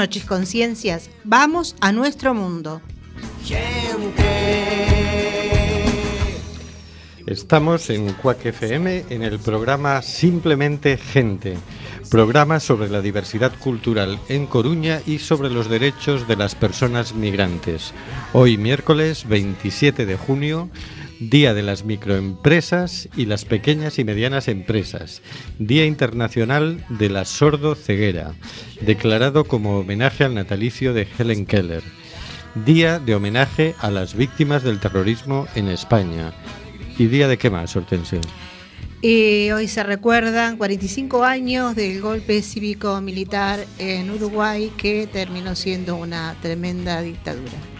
[0.00, 1.10] Noches, conciencias.
[1.24, 2.80] Vamos a nuestro mundo.
[7.26, 11.58] Estamos en Cuac FM en el programa Simplemente Gente,
[12.10, 17.92] programa sobre la diversidad cultural en Coruña y sobre los derechos de las personas migrantes.
[18.32, 20.70] Hoy miércoles 27 de junio
[21.20, 25.20] Día de las microempresas y las pequeñas y medianas empresas.
[25.58, 28.32] Día Internacional de la Sordo Ceguera,
[28.80, 31.82] declarado como homenaje al natalicio de Helen Keller.
[32.64, 36.32] Día de homenaje a las víctimas del terrorismo en España.
[36.96, 38.22] ¿Y día de qué más, Hortensio?
[39.02, 46.34] Y hoy se recuerdan 45 años del golpe cívico-militar en Uruguay que terminó siendo una
[46.40, 47.79] tremenda dictadura.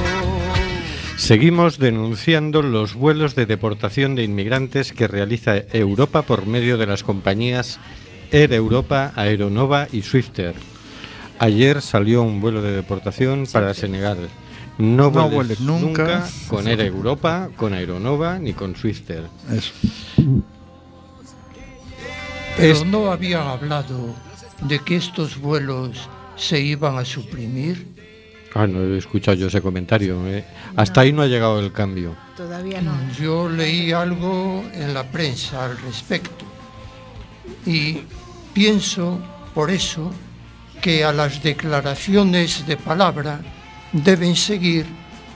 [1.21, 7.03] Seguimos denunciando los vuelos de deportación de inmigrantes que realiza Europa por medio de las
[7.03, 7.79] compañías
[8.31, 10.55] Air Europa, Aeronova y Swifter.
[11.37, 14.29] Ayer salió un vuelo de deportación para Senegal.
[14.79, 19.25] No, vueles, nunca, con Air Europa, con Aeronova ni con Swifter.
[19.51, 19.73] Eso.
[22.57, 24.15] Pero no habían hablado
[24.63, 27.90] de que estos vuelos se iban a suprimir.
[28.53, 30.27] Ah, no he escuchado yo ese comentario.
[30.27, 30.45] ¿eh?
[30.75, 32.15] Hasta ahí no ha llegado el cambio.
[32.35, 32.93] Todavía no.
[33.17, 36.45] Yo leí algo en la prensa al respecto
[37.65, 37.99] y
[38.53, 39.19] pienso
[39.53, 40.11] por eso
[40.81, 43.39] que a las declaraciones de palabra
[43.93, 44.85] deben seguir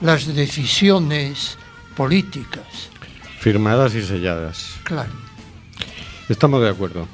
[0.00, 1.56] las decisiones
[1.96, 2.90] políticas.
[3.38, 4.74] Firmadas y selladas.
[4.84, 5.12] Claro.
[6.28, 7.06] Estamos de acuerdo.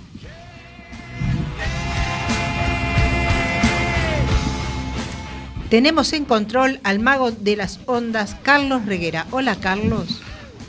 [5.73, 9.25] Tenemos en control al mago de las ondas, Carlos Reguera.
[9.31, 10.21] Hola, Carlos.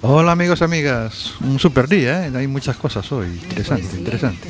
[0.01, 1.35] Hola, amigos, amigas.
[1.41, 2.31] Un super día, ¿eh?
[2.33, 3.27] Hay muchas cosas hoy.
[3.27, 3.97] Interesante, Pues sí.
[3.99, 4.47] interesante.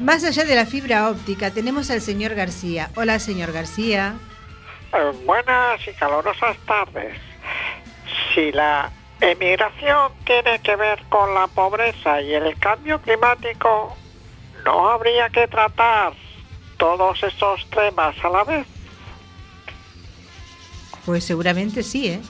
[0.00, 2.90] Más allá de la fibra óptica, tenemos al señor García.
[2.94, 4.16] Hola, señor García.
[4.92, 7.16] Eh, buenas y calurosas tardes.
[8.34, 8.90] Si la
[9.22, 13.96] emigración tiene que ver con la pobreza y el cambio climático,
[14.66, 16.12] ¿no habría que tratar
[16.78, 18.66] todos esos temas a la vez?
[21.04, 22.20] Pues seguramente sí, ¿eh?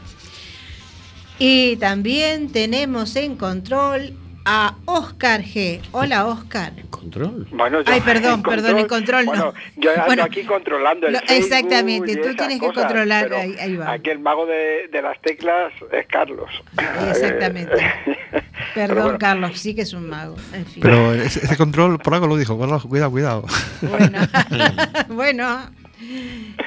[1.39, 4.17] Y también tenemos en control
[4.51, 5.81] a Oscar G.
[5.93, 6.73] Hola, Oscar.
[6.89, 7.47] ¿Control?
[7.53, 9.31] Bueno, yo- Ay, perdón, en perdón, en control no.
[9.33, 13.77] Bueno, yo ando Bueno, aquí controlando el lo- exactamente, tú tienes que controlar, ahí- ahí
[13.77, 13.93] va.
[13.93, 16.49] Aquí el mago de, de las teclas es Carlos.
[17.11, 17.77] Exactamente.
[18.75, 20.37] Pero Perdón, bueno, Carlos, sí que es un mago.
[20.55, 20.83] En fin.
[20.83, 22.57] Pero ese, ese control por algo lo dijo.
[22.57, 23.11] Cuidado, cuidado.
[23.13, 23.45] cuidado.
[23.83, 24.19] Bueno,
[25.09, 25.71] bueno.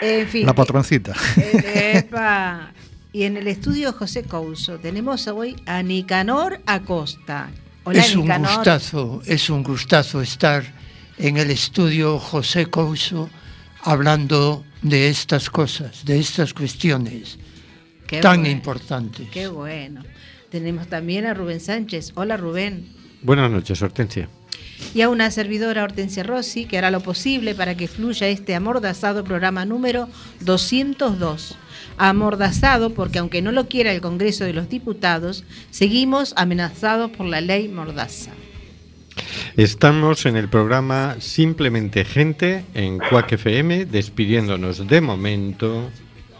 [0.01, 0.45] En fin.
[0.45, 1.13] La patroncita.
[1.37, 2.71] Eh, epa.
[3.13, 7.49] Y en el estudio José Couso tenemos hoy a Nicanor Acosta.
[7.83, 8.55] Hola, es un Nicanor.
[8.55, 10.63] gustazo, es un gustazo estar
[11.17, 13.29] en el estudio José Couso
[13.83, 17.39] hablando de estas cosas, de estas cuestiones
[18.07, 19.29] Qué tan bueno, importantes.
[19.29, 20.03] Qué bueno.
[20.49, 22.11] Tenemos también a Rubén Sánchez.
[22.15, 22.87] Hola, Rubén.
[23.23, 24.29] Buenas noches, Hortensia.
[24.93, 29.23] Y a una servidora Hortensia Rossi, que hará lo posible para que fluya este amordazado
[29.23, 30.09] programa número
[30.41, 31.57] 202.
[31.97, 37.41] Amordazado porque aunque no lo quiera el Congreso de los Diputados, seguimos amenazados por la
[37.41, 38.31] ley Mordaza.
[39.57, 45.89] Estamos en el programa Simplemente Gente en Cuac FM, despidiéndonos de momento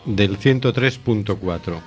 [0.06, 1.82] del 103.4.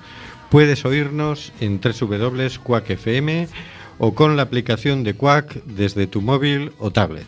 [0.49, 3.47] Puedes oírnos en www.cuacfm
[3.97, 7.27] o con la aplicación de Quack desde tu móvil o tablet.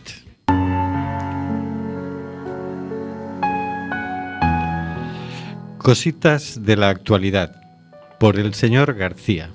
[5.78, 7.62] Cositas de la actualidad
[8.18, 9.50] por el señor García.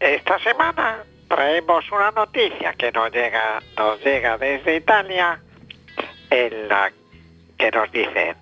[0.00, 5.40] Esta semana traemos una noticia que nos llega, nos llega desde Italia
[6.28, 6.92] en la
[7.56, 8.36] que nos dicen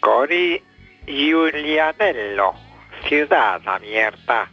[0.00, 0.60] Cori
[1.06, 2.54] Giulianello,
[3.06, 4.50] ciudad abierta.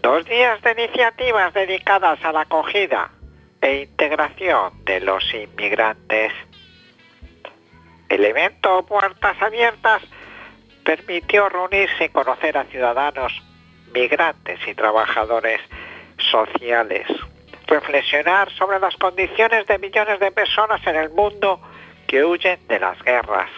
[0.00, 3.10] Dos días de iniciativas dedicadas a la acogida
[3.60, 6.32] e integración de los inmigrantes.
[8.08, 10.02] El evento Puertas Abiertas
[10.84, 13.32] permitió reunirse y conocer a ciudadanos
[13.92, 15.60] migrantes y trabajadores
[16.30, 17.06] sociales,
[17.66, 21.60] reflexionar sobre las condiciones de millones de personas en el mundo
[22.06, 23.50] que huyen de las guerras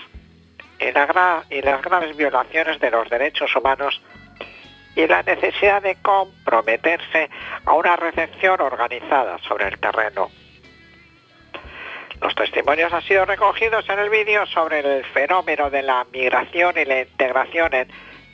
[0.78, 4.00] y, las graves violaciones de los derechos humanos
[4.94, 7.30] y la necesidad de comprometerse
[7.64, 10.30] a una recepción organizada sobre el terreno.
[12.20, 16.84] Los testimonios han sido recogidos en el vídeo sobre el fenómeno de la migración y
[16.84, 17.88] la integración en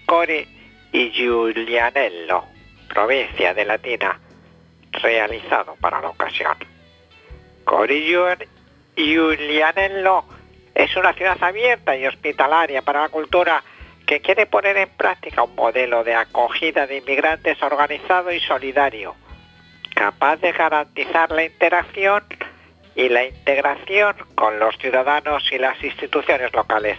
[0.05, 0.47] Cori
[0.93, 2.45] y Giulianello,
[2.89, 4.19] provincia de Latina,
[4.93, 6.57] realizado para la ocasión.
[7.65, 8.15] Cori
[8.97, 10.25] y Giulianello
[10.75, 13.63] es una ciudad abierta y hospitalaria para la cultura
[14.07, 19.15] que quiere poner en práctica un modelo de acogida de inmigrantes organizado y solidario,
[19.95, 22.25] capaz de garantizar la interacción
[22.95, 26.97] y la integración con los ciudadanos y las instituciones locales.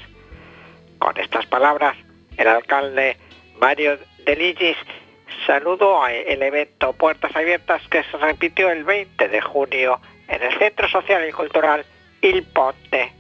[1.00, 1.98] Con estas palabras,
[2.38, 3.18] el alcalde
[3.60, 4.78] Mario de Ligis
[5.46, 10.88] saludó el evento Puertas Abiertas que se repitió el 20 de junio en el Centro
[10.90, 11.86] Social y Cultural
[12.22, 13.12] Il Ponte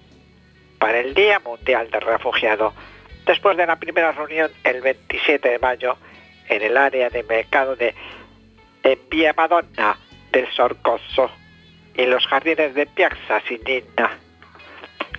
[0.77, 2.73] para el Día Mundial del Refugiado,
[3.25, 5.97] después de la primera reunión el 27 de mayo
[6.47, 7.93] en el área de mercado de
[9.09, 9.97] Vía Madonna
[10.31, 11.29] del Sorcoso
[11.95, 14.17] y los jardines de Piazza Sininna.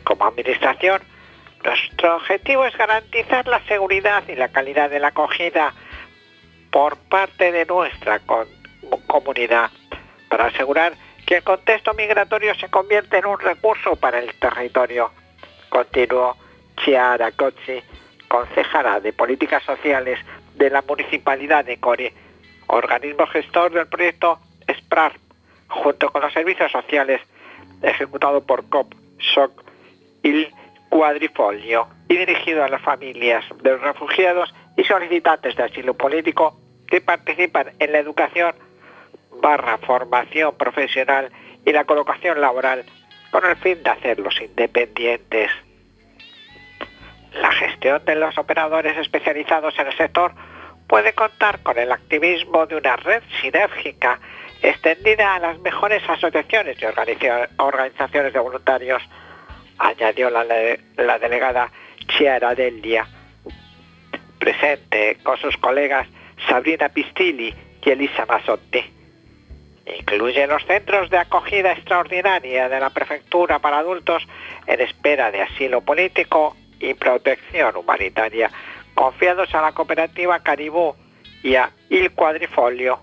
[0.05, 1.03] Como administración,
[1.65, 5.75] nuestro objetivo es garantizar la seguridad y la calidad de la acogida
[6.71, 8.21] por parte de nuestra
[9.07, 9.71] comunidad
[10.29, 10.95] para asegurar
[11.27, 15.11] que el contexto migratorio se convierte en un recurso para el territorio.
[15.69, 16.37] Continuó
[16.77, 17.83] Chiara Cozzi,
[18.29, 20.19] concejala de Políticas Sociales
[20.55, 22.13] de la Municipalidad de Core,
[22.69, 24.39] organismo gestor del proyecto
[24.69, 25.13] SPRAR
[25.69, 27.21] junto con los servicios sociales
[27.83, 28.95] ejecutado por COP,
[29.35, 29.65] SOC
[30.23, 30.49] y
[30.89, 37.01] Cuadrifolio y dirigido a las familias de los refugiados y solicitantes de asilo político que
[37.01, 38.55] participan en la educación
[39.41, 41.31] barra formación profesional
[41.65, 42.85] y la colocación laboral
[43.31, 45.51] con el fin de hacerlos independientes.
[47.35, 50.33] La gestión de los operadores especializados en el sector
[50.89, 54.19] puede contar con el activismo de una red sinérgica
[54.63, 56.85] extendida a las mejores asociaciones y
[57.57, 59.03] organizaciones de voluntarios,
[59.79, 60.45] añadió la,
[61.19, 61.71] delegada
[62.09, 63.07] Chiara Delia,
[64.41, 66.09] presente con sus colegas
[66.49, 67.55] Sabrina Pistilli
[67.85, 68.83] y Elisa Masotti.
[69.99, 74.27] Incluye los centros de acogida extraordinaria de la prefectura para adultos
[74.67, 78.51] en espera de asilo político y protección humanitaria,
[78.95, 80.97] confiados a la cooperativa Caribú
[81.45, 82.99] y a Il Quadrifolio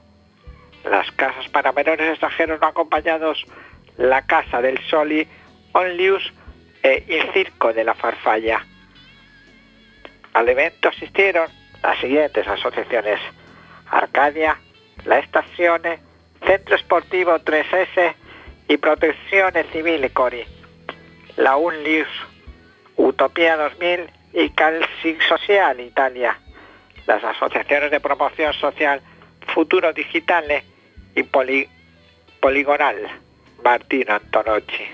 [0.89, 3.45] las casas para menores extranjeros no acompañados,
[3.97, 5.27] la Casa del Soli,
[5.73, 6.33] Onlius
[6.83, 8.65] e el Circo de la Farfalla.
[10.37, 11.49] Al evento asistieron
[11.81, 13.19] las siguientes asociaciones.
[13.89, 14.59] Arcadia,
[15.05, 15.97] La Estazione,
[16.45, 18.13] Centro Esportivo 3S
[18.67, 20.43] y Protección Civil Cori.
[21.37, 22.07] La Unlius,
[22.97, 26.37] Utopía 2000 y Calci Social Italia.
[27.07, 29.01] Las asociaciones de promoción social
[29.55, 30.63] Futuro Digitales
[31.15, 31.23] y
[32.41, 32.97] poligonal
[33.63, 34.85] Martín Antonocci.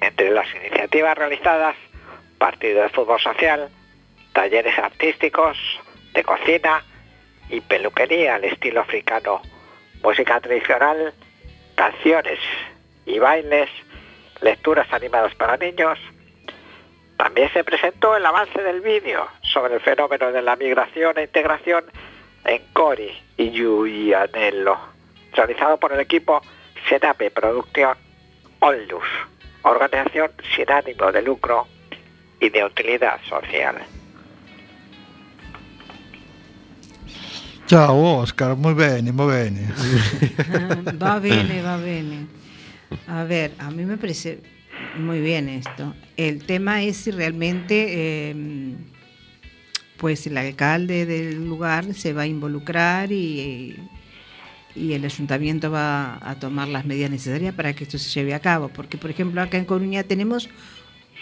[0.00, 1.74] Entre las iniciativas realizadas,
[2.44, 3.70] partido de fútbol social,
[4.34, 5.56] talleres artísticos,
[6.12, 6.84] de cocina
[7.48, 9.40] y peluquería al estilo africano,
[10.02, 11.14] música tradicional,
[11.74, 12.38] canciones
[13.06, 13.70] y bailes,
[14.42, 15.98] lecturas animadas para niños.
[17.16, 21.86] También se presentó el avance del vídeo sobre el fenómeno de la migración e integración
[22.44, 24.76] en Cori y Giulianello,
[25.32, 26.42] realizado por el equipo
[26.90, 27.96] Senape Producción
[28.60, 29.06] Onlus,
[29.62, 31.68] organización sin ánimo de lucro
[32.44, 33.76] y de utilidad social.
[37.66, 39.68] Ciao Oscar, muy bien, muy bien.
[41.02, 42.28] va bien, va bien.
[43.06, 44.40] A ver, a mí me parece
[44.98, 45.94] muy bien esto.
[46.16, 48.74] El tema es si realmente eh,
[49.96, 53.78] pues el alcalde del lugar se va a involucrar y,
[54.76, 58.40] y el ayuntamiento va a tomar las medidas necesarias para que esto se lleve a
[58.40, 58.68] cabo.
[58.68, 60.50] Porque, por ejemplo, acá en Coruña tenemos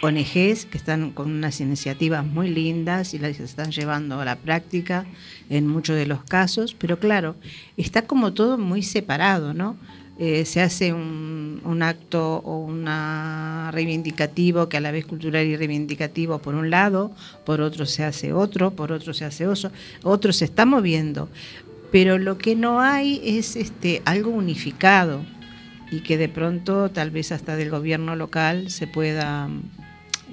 [0.03, 5.05] ONGs que están con unas iniciativas muy lindas y las están llevando a la práctica
[5.49, 7.35] en muchos de los casos, pero claro,
[7.77, 9.77] está como todo muy separado, ¿no?
[10.19, 15.55] Eh, se hace un, un, acto o una reivindicativo que a la vez cultural y
[15.55, 17.11] reivindicativo por un lado,
[17.45, 19.71] por otro se hace otro, por otro se hace otro,
[20.03, 21.29] otro se está moviendo,
[21.91, 25.21] pero lo que no hay es este algo unificado
[25.89, 29.49] y que de pronto tal vez hasta del gobierno local se pueda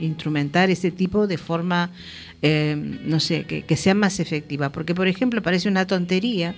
[0.00, 1.90] instrumentar ese tipo de forma,
[2.42, 4.70] eh, no sé, que, que sea más efectiva.
[4.70, 6.54] Porque, por ejemplo, parece una tontería,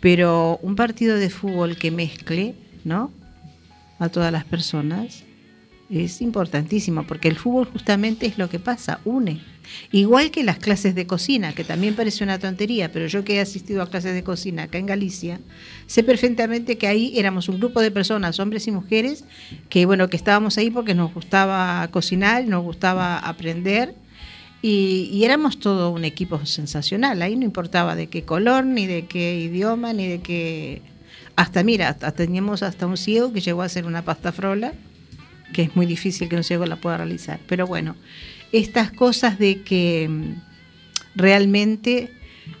[0.00, 2.54] pero un partido de fútbol que mezcle,
[2.84, 3.10] ¿no?
[3.98, 5.23] A todas las personas
[6.02, 9.40] es importantísimo, porque el fútbol justamente es lo que pasa, une.
[9.92, 13.40] Igual que las clases de cocina, que también parece una tontería, pero yo que he
[13.40, 15.40] asistido a clases de cocina acá en Galicia,
[15.86, 19.24] sé perfectamente que ahí éramos un grupo de personas, hombres y mujeres,
[19.68, 23.94] que bueno, que estábamos ahí porque nos gustaba cocinar, nos gustaba aprender.
[24.62, 27.20] Y, y éramos todo un equipo sensacional.
[27.20, 30.80] Ahí no importaba de qué color, ni de qué idioma, ni de qué.
[31.36, 34.72] Hasta, mira, teníamos hasta un ciego que llegó a hacer una pasta frola,
[35.54, 37.40] que es muy difícil que un ciego la pueda realizar.
[37.46, 37.96] Pero bueno,
[38.52, 40.34] estas cosas de que mm,
[41.14, 42.10] realmente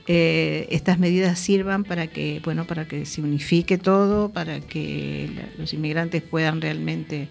[0.06, 5.74] eh, estas medidas sirvan para que, bueno, para que se unifique todo, para que los
[5.74, 7.28] inmigrantes puedan realmente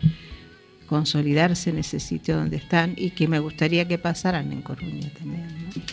[0.88, 5.48] consolidarse en ese sitio donde están y que me gustaría que pasaran en Coruña también.
[5.48, 5.84] ¿no?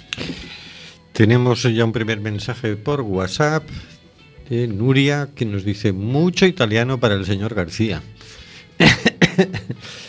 [1.12, 3.68] Tenemos ya un primer mensaje por WhatsApp
[4.48, 8.02] de Nuria que nos dice mucho italiano para el señor García.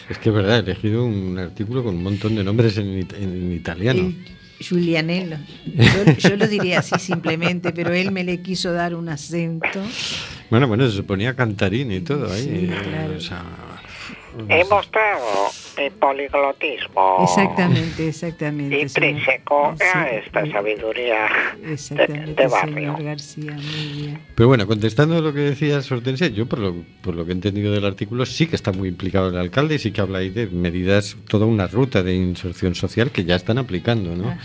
[0.09, 3.13] es que es verdad, he elegido un artículo con un montón de nombres en, it-
[3.13, 3.99] en italiano.
[4.01, 4.15] El
[4.65, 5.37] Giulianello.
[5.65, 9.79] Yo, yo lo diría así simplemente, pero él me le quiso dar un acento.
[10.51, 12.43] Bueno, bueno, se ponía cantarín y todo ahí.
[12.43, 13.13] Sí, eh, claro.
[13.17, 13.43] o sea,
[14.49, 15.25] He mostrado
[15.77, 18.79] mi poliglotismo Exactamente, exactamente.
[18.79, 21.27] intrínseco a esta sabiduría
[21.61, 22.75] de, Exactamente, de barrio.
[22.95, 24.19] señor García, muy bien.
[24.35, 27.33] Pero bueno, contestando a lo que decías, Hortensia, yo por lo, por lo que he
[27.33, 30.29] entendido del artículo sí que está muy implicado el alcalde y sí que habla ahí
[30.29, 34.29] de medidas, toda una ruta de inserción social que ya están aplicando, ¿no?
[34.29, 34.41] Ajá.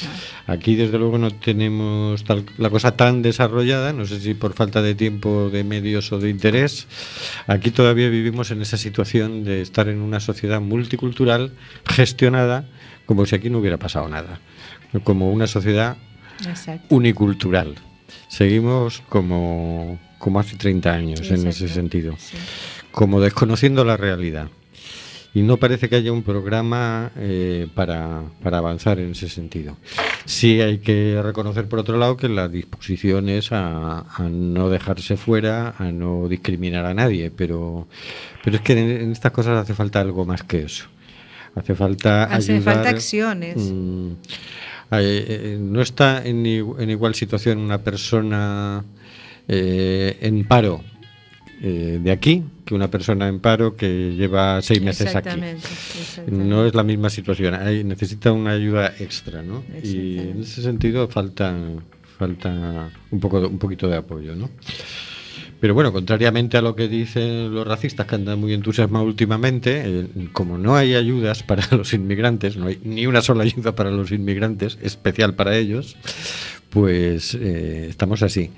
[0.48, 4.82] Aquí desde luego no tenemos tal- la cosa tan desarrollada, no sé si por falta
[4.82, 6.86] de tiempo, de medios o de interés.
[7.46, 11.52] Aquí todavía vivimos en esa situación de estar en una sociedad multicultural
[11.86, 12.64] gestionada
[13.04, 14.40] como si aquí no hubiera pasado nada,
[15.04, 15.98] como una sociedad
[16.48, 16.94] Exacto.
[16.94, 17.74] unicultural.
[18.28, 22.38] Seguimos como, como hace 30 años en ese sentido, Sí.
[22.90, 24.48] como desconociendo la realidad.
[25.34, 29.76] Y no parece que haya un programa eh, para, para avanzar en ese sentido.
[30.26, 35.16] Sí hay que reconocer, por otro lado, que la disposición es a, a no dejarse
[35.16, 37.86] fuera, a no discriminar a nadie, pero,
[38.42, 40.86] pero es que en, en estas cosas hace falta algo más que eso.
[41.54, 43.56] Hace falta Hace ayudar, falta acciones.
[43.56, 44.10] Mm,
[44.90, 48.84] eh, eh, no está en, en igual situación una persona
[49.48, 50.82] eh, en paro
[51.62, 55.28] eh, de aquí que una persona en paro que lleva seis meses aquí.
[55.28, 56.44] Exactamente, exactamente.
[56.44, 59.64] No es la misma situación, hay, necesita una ayuda extra, ¿no?
[59.82, 60.40] Y en Exactamente.
[60.42, 61.56] ese sentido falta,
[62.18, 64.50] falta un, poco, un poquito de apoyo, ¿no?
[65.60, 70.06] Pero bueno, contrariamente a lo que dicen los racistas que andan muy entusiasmados últimamente, eh,
[70.32, 74.12] como no hay ayudas para los inmigrantes, no hay ni una sola ayuda para los
[74.12, 75.96] inmigrantes, especial para ellos,
[76.68, 78.50] pues eh, estamos así.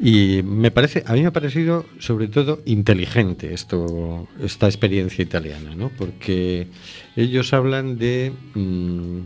[0.00, 5.74] Y me parece, a mí me ha parecido sobre todo inteligente esto, esta experiencia italiana,
[5.74, 5.90] ¿no?
[5.90, 6.68] Porque
[7.16, 9.20] ellos hablan de mm,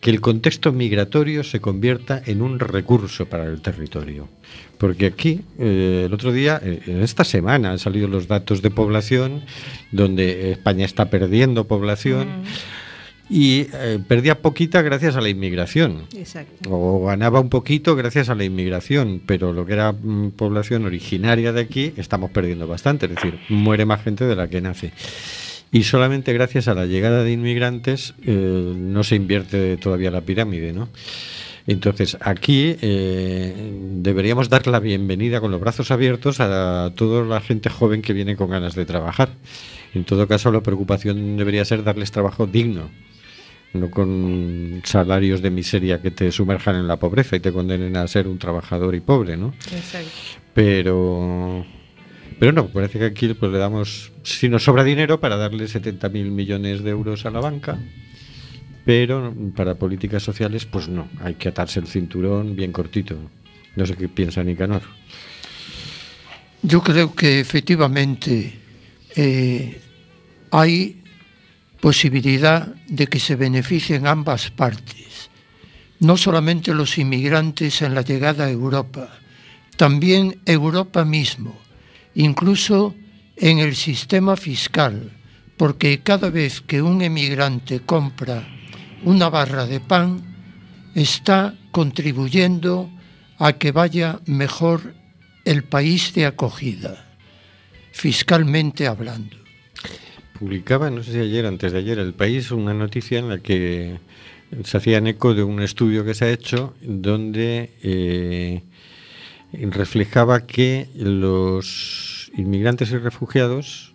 [0.00, 4.28] que el contexto migratorio se convierta en un recurso para el territorio.
[4.78, 8.70] Porque aquí, eh, el otro día, eh, en esta semana han salido los datos de
[8.70, 9.42] población,
[9.92, 12.44] donde España está perdiendo población
[13.30, 16.04] y eh, perdía poquita gracias a la inmigración.
[16.16, 16.70] Exacto.
[16.70, 21.52] O ganaba un poquito gracias a la inmigración, pero lo que era mm, población originaria
[21.52, 24.92] de aquí estamos perdiendo bastante, es decir, muere más gente de la que nace.
[25.70, 30.72] Y solamente gracias a la llegada de inmigrantes eh, no se invierte todavía la pirámide,
[30.72, 30.88] ¿no?
[31.66, 33.54] Entonces, aquí eh,
[33.96, 38.36] deberíamos dar la bienvenida con los brazos abiertos a toda la gente joven que viene
[38.36, 39.28] con ganas de trabajar.
[39.92, 42.88] En todo caso, la preocupación debería ser darles trabajo digno,
[43.74, 48.06] no con salarios de miseria que te sumerjan en la pobreza y te condenen a
[48.08, 49.54] ser un trabajador y pobre, ¿no?
[49.70, 50.10] Exacto.
[50.54, 51.64] Pero
[52.38, 56.10] pero no, parece que aquí pues le damos, si nos sobra dinero para darle 70.000
[56.30, 57.78] millones de euros a la banca,
[58.84, 63.16] pero para políticas sociales pues no, hay que atarse el cinturón bien cortito.
[63.74, 64.82] No sé qué piensa Nicanor.
[66.62, 68.52] Yo creo que efectivamente
[69.16, 69.80] eh,
[70.50, 71.02] hay
[71.80, 75.30] posibilidad de que se beneficien ambas partes,
[76.00, 79.08] no solamente los inmigrantes en la llegada a Europa,
[79.76, 81.56] también Europa mismo,
[82.14, 82.94] incluso
[83.36, 85.12] en el sistema fiscal,
[85.56, 88.46] porque cada vez que un emigrante compra
[89.04, 90.22] una barra de pan,
[90.94, 92.90] está contribuyendo
[93.38, 94.94] a que vaya mejor
[95.44, 97.06] el país de acogida,
[97.92, 99.37] fiscalmente hablando.
[100.38, 103.98] Publicaba, no sé si ayer, antes de ayer, el país, una noticia en la que
[104.64, 108.62] se hacían eco de un estudio que se ha hecho donde eh,
[109.52, 113.94] reflejaba que los inmigrantes y refugiados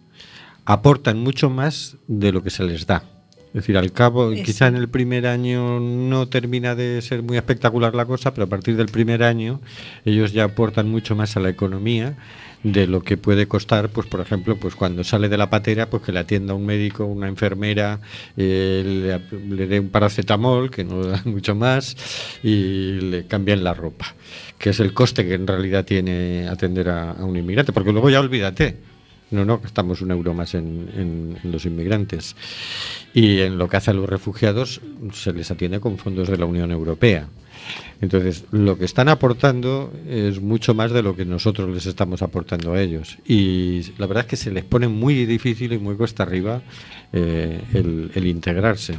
[0.65, 3.12] aportan mucho más de lo que se les da.
[3.53, 4.43] Es decir, al cabo, Eso.
[4.43, 8.49] quizá en el primer año no termina de ser muy espectacular la cosa, pero a
[8.49, 9.61] partir del primer año
[10.05, 12.15] ellos ya aportan mucho más a la economía
[12.63, 16.01] de lo que puede costar, pues por ejemplo, pues cuando sale de la patera, pues
[16.01, 17.99] que le atienda un médico, una enfermera,
[18.37, 21.95] eh, le, le dé un paracetamol, que no da mucho más,
[22.41, 24.15] y le cambien la ropa,
[24.57, 28.09] que es el coste que en realidad tiene atender a, a un inmigrante, porque luego
[28.09, 28.77] ya olvídate,
[29.31, 32.35] no, no, gastamos un euro más en, los inmigrantes.
[33.13, 36.45] Y en lo que hace a los refugiados se les atiende con fondos de la
[36.45, 37.27] Unión Europea.
[38.01, 42.73] Entonces, lo que están aportando es mucho más de lo que nosotros les estamos aportando
[42.73, 43.17] a ellos.
[43.25, 46.61] Y la verdad es que se les pone muy difícil y muy cuesta arriba
[47.13, 48.95] eh, el, integrarse.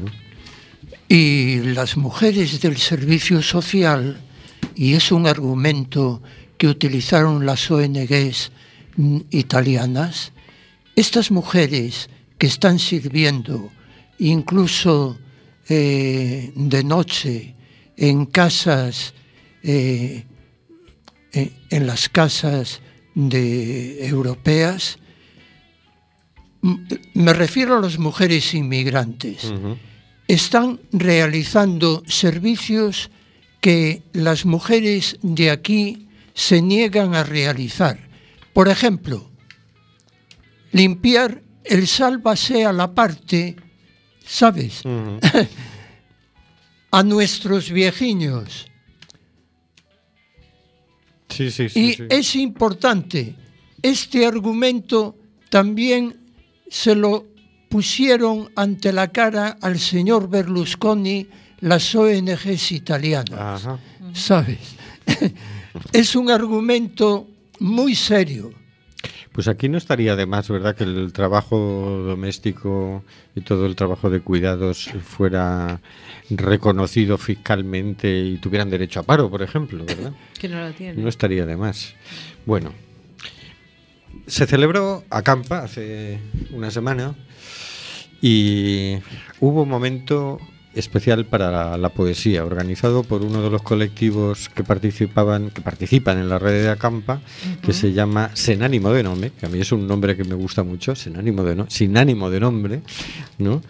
[1.08, 4.16] Y las mujeres del servicio social,
[4.74, 6.22] y es un argumento
[6.56, 8.52] que utilizaron las ONGs
[9.30, 10.32] italianas,
[10.96, 12.08] estas mujeres
[12.38, 13.70] que están sirviendo
[14.18, 15.18] incluso
[15.68, 17.54] eh, de noche
[17.96, 19.14] en casas,
[19.62, 20.24] eh,
[21.32, 22.80] eh, en las casas
[23.14, 24.98] de europeas,
[26.62, 26.78] m-
[27.14, 29.52] me refiero a las mujeres inmigrantes
[30.26, 33.10] están realizando servicios
[33.60, 38.03] que las mujeres de aquí se niegan a realizar.
[38.54, 39.30] Por ejemplo,
[40.72, 43.56] limpiar el sálvase a la parte,
[44.24, 44.82] ¿sabes?
[46.90, 48.70] A nuestros viejiños.
[51.28, 51.80] Sí, sí, sí.
[51.80, 53.34] Y es importante,
[53.82, 55.18] este argumento
[55.50, 56.16] también
[56.70, 57.26] se lo
[57.68, 61.26] pusieron ante la cara al señor Berlusconi
[61.58, 63.80] las ONGs italianas, Ajá.
[64.12, 64.60] ¿sabes?
[65.92, 67.26] es un argumento
[67.60, 68.52] muy serio.
[69.32, 71.58] Pues aquí no estaría de más, ¿verdad?, que el trabajo
[72.06, 73.02] doméstico
[73.34, 75.80] y todo el trabajo de cuidados fuera
[76.30, 80.12] reconocido fiscalmente y tuvieran derecho a paro, por ejemplo, ¿verdad?
[80.40, 81.02] Que no lo tiene.
[81.02, 81.94] No estaría de más.
[82.46, 82.72] Bueno,
[84.26, 86.20] se celebró Acampa hace
[86.52, 87.16] una semana
[88.22, 88.98] y
[89.40, 90.38] hubo un momento
[90.74, 96.18] especial para la, la poesía, organizado por uno de los colectivos que participaban, que participan
[96.18, 97.20] en la red de Acampa,
[97.62, 100.34] que se llama Sin ánimo de nombre, que a mí es un nombre que me
[100.34, 102.80] gusta mucho, sin ánimo de, no- sin ánimo de nombre,
[103.38, 103.62] ¿no?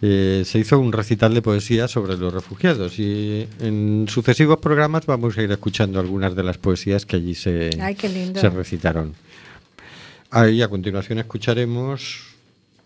[0.00, 5.36] Eh, se hizo un recital de poesía sobre los refugiados y en sucesivos programas vamos
[5.36, 7.96] a ir escuchando algunas de las poesías que allí se, Ay,
[8.34, 9.14] se recitaron.
[10.30, 12.27] Ahí a continuación escucharemos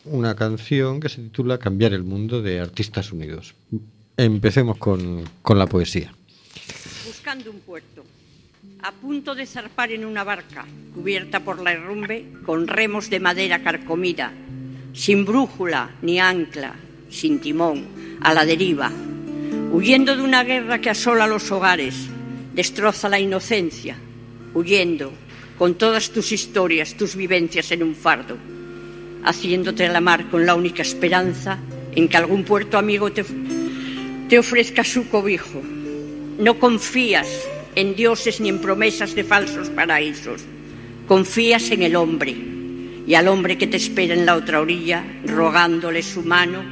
[0.04, 3.54] una canción que se titula Cambiar el mundo de Artistas Unidos.
[4.16, 6.12] Empecemos con, con la poesía.
[7.06, 8.04] buscando un puerto,
[8.82, 13.62] a punto de zarpar en una barca cubierta por la herrumbe con remos de madera
[13.62, 14.32] carcomida,
[14.92, 16.74] sin brújula ni ancla,
[17.08, 17.86] sin timón,
[18.20, 18.90] a la deriva,
[19.72, 22.08] huyendo de una guerra que asola los hogares,
[22.54, 23.96] destroza la inocencia,
[24.54, 25.12] huyendo
[25.58, 28.36] con todas tus historias, tus vivencias en un fardo,
[29.24, 31.58] haciéndote la mar con la única esperanza
[31.94, 33.24] en que algún puerto amigo te,
[34.28, 35.62] te ofrezca su cobijo.
[36.38, 37.28] No confías
[37.74, 40.42] en dioses ni en promesas de falsos paraísos.
[41.06, 42.34] Confías en el hombre
[43.06, 46.62] y al hombre que te espera en la otra orilla, rogándole su mano,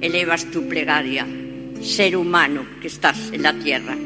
[0.00, 1.26] elevas tu plegaria.
[1.82, 3.96] Ser humano que estás en la tierra.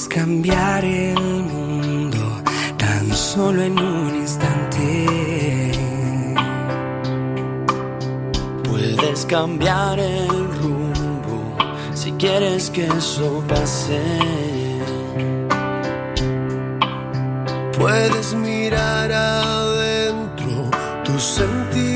[0.00, 2.42] Puedes cambiar el mundo
[2.78, 5.72] tan solo en un instante.
[8.64, 10.28] Puedes cambiar el
[10.62, 11.54] rumbo
[11.92, 14.00] si quieres que eso pase.
[17.78, 20.70] Puedes mirar adentro
[21.04, 21.89] tus sentimientos.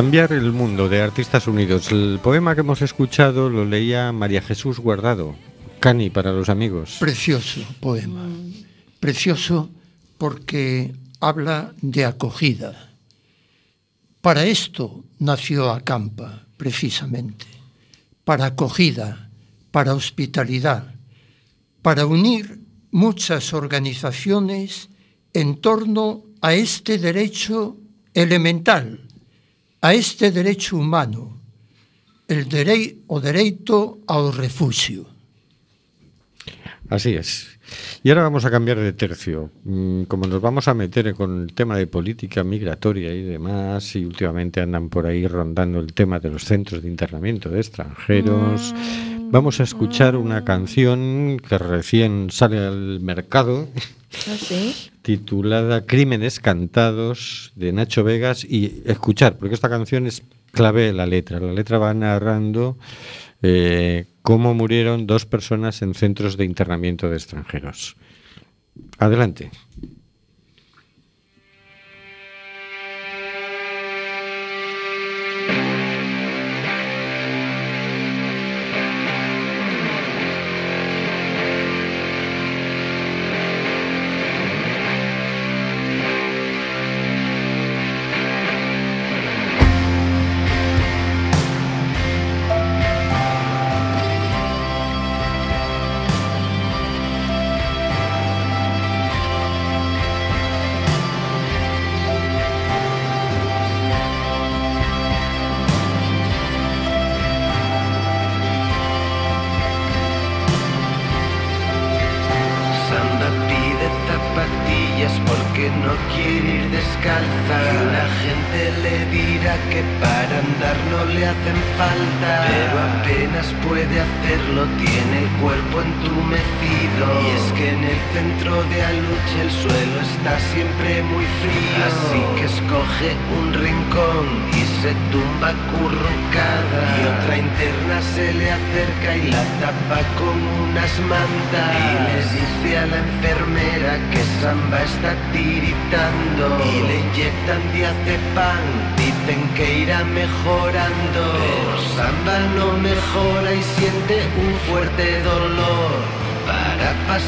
[0.00, 1.92] Cambiar el mundo de Artistas Unidos.
[1.92, 5.36] El poema que hemos escuchado lo leía María Jesús Guardado.
[5.78, 6.96] Cani para los amigos.
[6.98, 8.26] Precioso poema.
[8.98, 9.68] Precioso
[10.16, 12.94] porque habla de acogida.
[14.22, 17.44] Para esto nació Acampa, precisamente.
[18.24, 19.28] Para acogida,
[19.70, 20.94] para hospitalidad,
[21.82, 22.58] para unir
[22.90, 24.88] muchas organizaciones
[25.34, 27.76] en torno a este derecho
[28.14, 29.09] elemental,
[29.80, 31.40] a este derecho humano,
[32.28, 35.08] el derei o dereito ao refugio.
[36.90, 37.58] Así es.
[38.02, 39.50] Y ahora vamos a cambiar de tercio.
[39.64, 44.04] Mm, Como nos vamos a meter con el tema de política migratoria y demás, y
[44.04, 48.74] últimamente andan por ahí rondando el tema de los centros de internamiento de extranjeros,
[49.30, 53.68] vamos a escuchar una canción que recién sale al mercado,
[54.12, 54.36] ¿Ah,
[55.02, 61.06] titulada Crímenes Cantados de Nacho Vegas, y escuchar, porque esta canción es clave de la
[61.06, 61.40] letra.
[61.40, 62.76] La letra va narrando
[63.42, 67.96] eh, cómo murieron dos personas en centros de internamiento de extranjeros.
[68.98, 69.50] Adelante.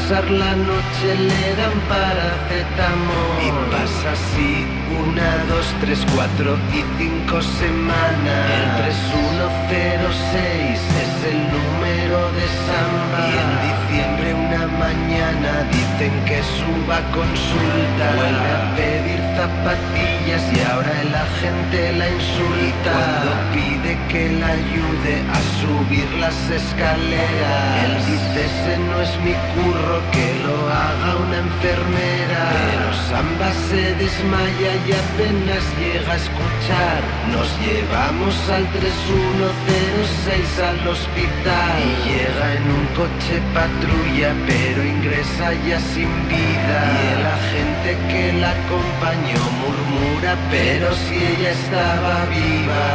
[0.03, 3.39] Pasar la noche le dan paracetamol.
[3.41, 4.65] Y pasa así
[4.99, 5.42] una,
[5.83, 8.51] dos, tres, cuatro y cinco semanas.
[8.51, 13.19] El 3106 es el número de Samba.
[13.27, 18.05] Y en diciembre una mañana dicen que suba consulta.
[18.15, 22.91] Vuelve a pedir zapatillas y ahora el agente la insulta.
[22.93, 27.85] Cuando pide que la ayude a subir las escaleras.
[27.85, 33.95] Él dice ese no es mi curro, que lo haga una enfermera Pero Samba se
[33.95, 42.63] desmaya y apenas llega a escuchar Nos llevamos al 3106 al hospital y llega en
[42.77, 46.79] un coche patrulla, pero ingresa ya sin vida.
[46.93, 52.87] Y el agente que la acompañó murmura, pero si ella estaba viva,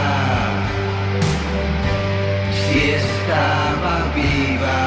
[2.62, 4.78] si estaba viva,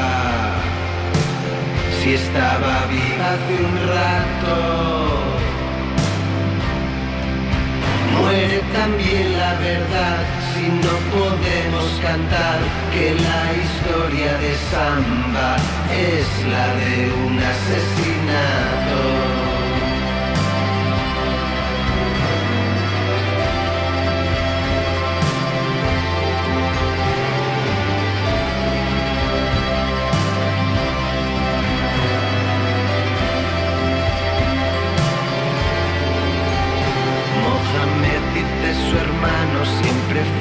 [2.01, 5.01] si estaba viva hace un rato.
[8.17, 10.17] Muere también la verdad
[10.54, 12.60] si no podemos cantar
[12.93, 15.56] que la historia de Samba
[15.91, 19.11] es la de un asesinato.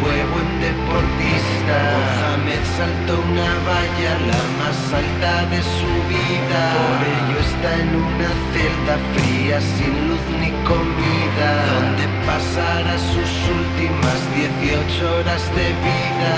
[0.00, 1.76] Fue buen deportista.
[1.96, 6.60] Mohamed saltó una valla, la más alta de su vida.
[6.80, 11.48] Por ello está en una celda fría, sin luz ni comida.
[11.72, 16.30] Donde pasará sus últimas 18 horas de vida.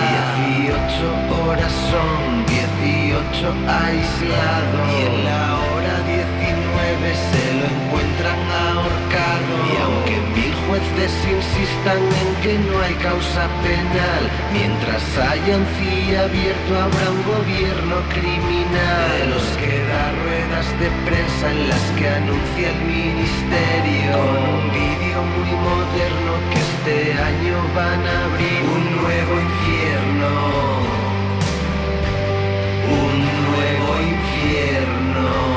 [0.59, 3.43] 18 horas son 18
[3.83, 4.77] aislado.
[4.93, 9.53] Y en la hora 19 se lo encuentran ahorcado.
[9.73, 15.67] Y aunque mil jueces insistan en que no hay causa penal, mientras haya un
[16.17, 19.09] abierto habrá un gobierno criminal.
[19.19, 24.13] De los que da ruedas de prensa en las que anuncia el ministerio.
[24.13, 30.31] Con un vídeo muy moderno que este año van a abrir un nuevo infierno.
[32.93, 33.15] Un
[33.49, 35.52] nuevo infierno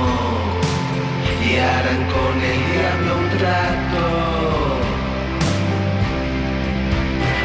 [1.60, 4.06] harán con el diablo un trato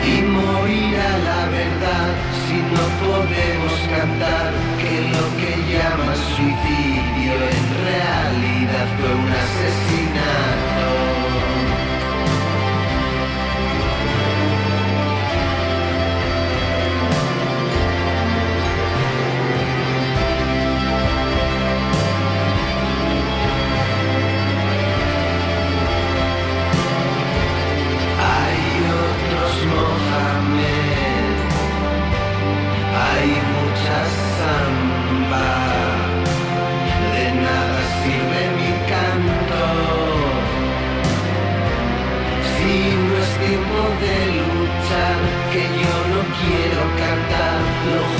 [0.04, 2.10] y morirá la verdad
[2.46, 11.19] si no podemos cantar que lo que llaman suicidio en realidad fue un asesinato.
[44.02, 45.18] De luchar,
[45.52, 47.58] que yo no quiero cantar,
[47.90, 48.19] lo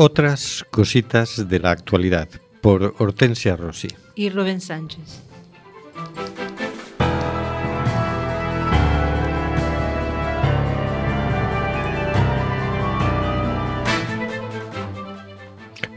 [0.00, 2.28] Otras cositas de la actualidad
[2.60, 3.88] por Hortensia Rossi.
[4.14, 5.24] Y Rubén Sánchez.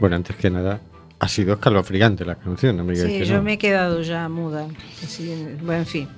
[0.00, 0.80] Bueno, antes que nada,
[1.20, 3.42] ha sido escalofriante la canción, digáis Sí, yo no.
[3.42, 4.66] me he quedado ya muda.
[5.04, 6.08] Así, bueno, en fin.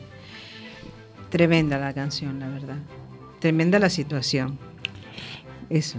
[1.28, 2.78] Tremenda la canción, la verdad.
[3.40, 4.58] Tremenda la situación.
[5.68, 5.98] Eso.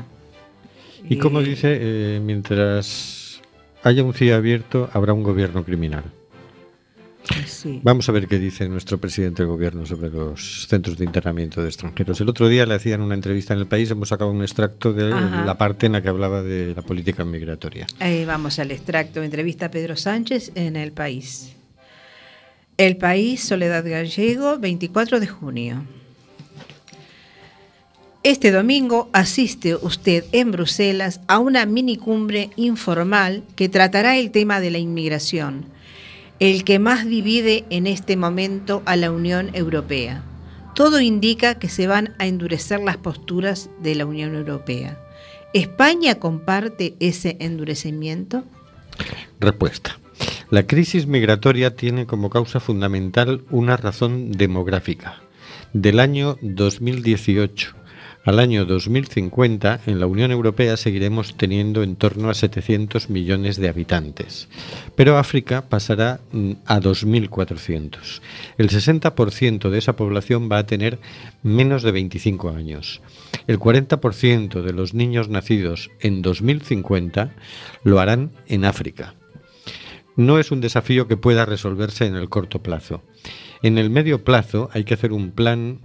[1.10, 3.42] Y como dice, eh, mientras
[3.84, 6.04] haya un CIA abierto, habrá un gobierno criminal.
[7.46, 7.80] Sí.
[7.84, 11.68] Vamos a ver qué dice nuestro presidente del gobierno sobre los centros de internamiento de
[11.68, 12.22] extranjeros.
[12.22, 15.12] El otro día le hacían una entrevista en el país, hemos sacado un extracto de
[15.12, 15.44] Ajá.
[15.44, 17.88] la parte en la que hablaba de la política migratoria.
[18.00, 19.24] Ahí vamos al extracto.
[19.24, 21.56] Entrevista a Pedro Sánchez en El País.
[22.78, 25.84] El País, Soledad Gallego, 24 de junio.
[28.26, 34.72] Este domingo asiste usted en Bruselas a una minicumbre informal que tratará el tema de
[34.72, 35.66] la inmigración,
[36.40, 40.24] el que más divide en este momento a la Unión Europea.
[40.74, 44.98] Todo indica que se van a endurecer las posturas de la Unión Europea.
[45.54, 48.44] ¿España comparte ese endurecimiento?
[49.40, 50.00] Respuesta.
[50.50, 55.22] La crisis migratoria tiene como causa fundamental una razón demográfica.
[55.74, 57.85] Del año 2018,
[58.26, 63.70] Al año 2050, en la Unión Europea seguiremos teniendo en torno a 700 millones de
[63.70, 64.50] habitantes,
[64.96, 68.22] pero África pasará mm, a 2.400.
[68.58, 70.98] El 60% de esa población va a tener
[71.44, 73.04] menos de 25 años.
[73.46, 77.36] El 40% de los niños nacidos en 2050
[77.84, 79.14] lo harán en África.
[80.16, 83.04] No es un desafío que pueda resolverse en el corto plazo.
[83.62, 85.82] En el medio plazo hay que hacer un plan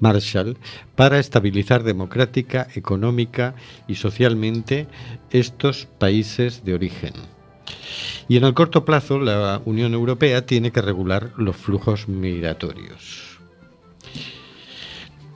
[0.00, 0.56] Marshall
[0.94, 3.54] para estabilizar democrática, económica
[3.88, 4.86] y socialmente
[5.30, 7.14] estos países de origen.
[8.28, 13.38] Y en el corto plazo la Unión Europea tiene que regular los flujos migratorios.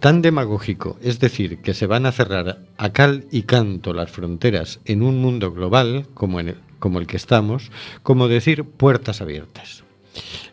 [0.01, 4.81] Tan demagógico, es decir, que se van a cerrar a cal y canto las fronteras
[4.87, 6.41] en un mundo global como,
[6.79, 7.71] como el que estamos,
[8.03, 9.85] como decir puertas abiertas.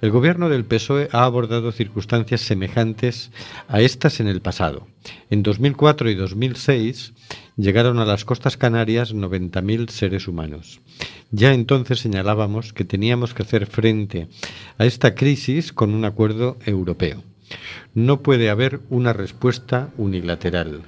[0.02, 3.32] El gobierno del PSOE ha abordado circunstancias semejantes
[3.68, 4.88] a estas en el pasado.
[5.30, 7.14] En 2004 y 2006
[7.56, 10.80] llegaron a las costas canarias 90.000 seres humanos.
[11.32, 14.28] Ya entonces señalábamos que teníamos que hacer frente
[14.78, 17.24] a esta crisis con un acuerdo europeo.
[17.94, 20.84] No puede haber una respuesta unilateral.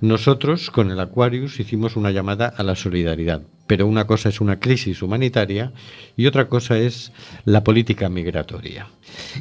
[0.00, 4.58] Nosotros, con el Aquarius, hicimos una llamada a la solidaridad, pero una cosa es una
[4.58, 5.72] crisis humanitaria
[6.16, 7.12] y otra cosa es
[7.44, 8.88] la política migratoria.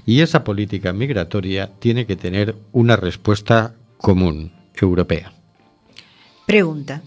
[0.05, 5.34] Y esa política migratoria tiene que tener una respuesta común, europea.
[6.45, 7.01] Pregunta.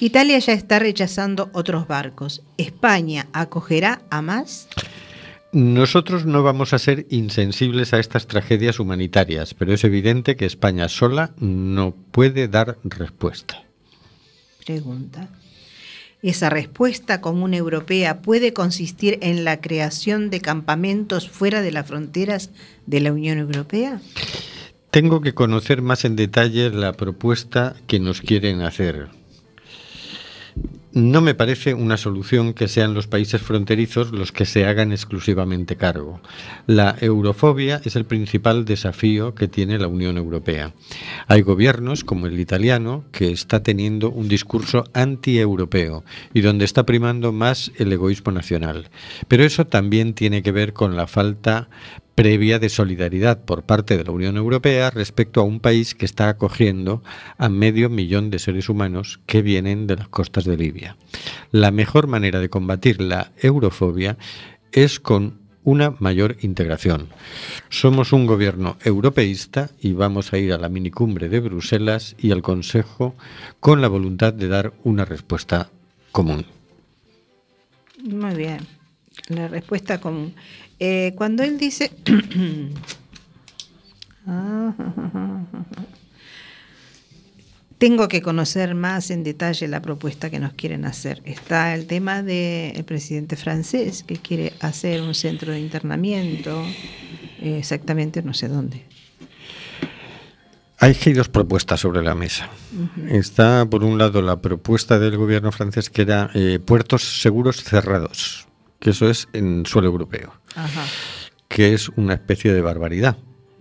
[0.00, 2.42] Italia ya está rechazando otros barcos.
[2.56, 4.68] ¿España acogerá a más?
[5.52, 10.88] Nosotros no vamos a ser insensibles a estas tragedias humanitarias, pero es evidente que España
[10.88, 13.64] sola no puede dar respuesta.
[14.66, 15.30] Pregunta.
[16.20, 22.50] ¿Esa respuesta común europea puede consistir en la creación de campamentos fuera de las fronteras
[22.86, 24.00] de la Unión Europea?
[24.90, 29.08] Tengo que conocer más en detalle la propuesta que nos quieren hacer.
[30.98, 35.76] No me parece una solución que sean los países fronterizos los que se hagan exclusivamente
[35.76, 36.20] cargo.
[36.66, 40.74] La eurofobia es el principal desafío que tiene la Unión Europea.
[41.28, 46.02] Hay gobiernos, como el italiano, que está teniendo un discurso anti-europeo
[46.34, 48.90] y donde está primando más el egoísmo nacional.
[49.28, 51.68] Pero eso también tiene que ver con la falta
[52.18, 56.28] previa de solidaridad por parte de la Unión Europea respecto a un país que está
[56.28, 57.00] acogiendo
[57.36, 60.96] a medio millón de seres humanos que vienen de las costas de Libia.
[61.52, 64.18] La mejor manera de combatir la eurofobia
[64.72, 67.06] es con una mayor integración.
[67.68, 72.42] Somos un gobierno europeísta y vamos a ir a la minicumbre de Bruselas y al
[72.42, 73.14] Consejo
[73.60, 75.70] con la voluntad de dar una respuesta
[76.10, 76.46] común.
[78.02, 78.66] Muy bien.
[79.28, 80.34] La respuesta común.
[80.78, 81.90] Eh, cuando él dice...
[87.78, 91.22] Tengo que conocer más en detalle la propuesta que nos quieren hacer.
[91.24, 96.60] Está el tema del presidente francés que quiere hacer un centro de internamiento,
[97.40, 98.84] eh, exactamente no sé dónde.
[100.80, 102.48] Hay dos propuestas sobre la mesa.
[103.08, 108.47] Está, por un lado, la propuesta del gobierno francés que era eh, puertos seguros cerrados,
[108.78, 110.84] que eso es en suelo europeo, Ajá.
[111.48, 113.16] que es una especie de barbaridad.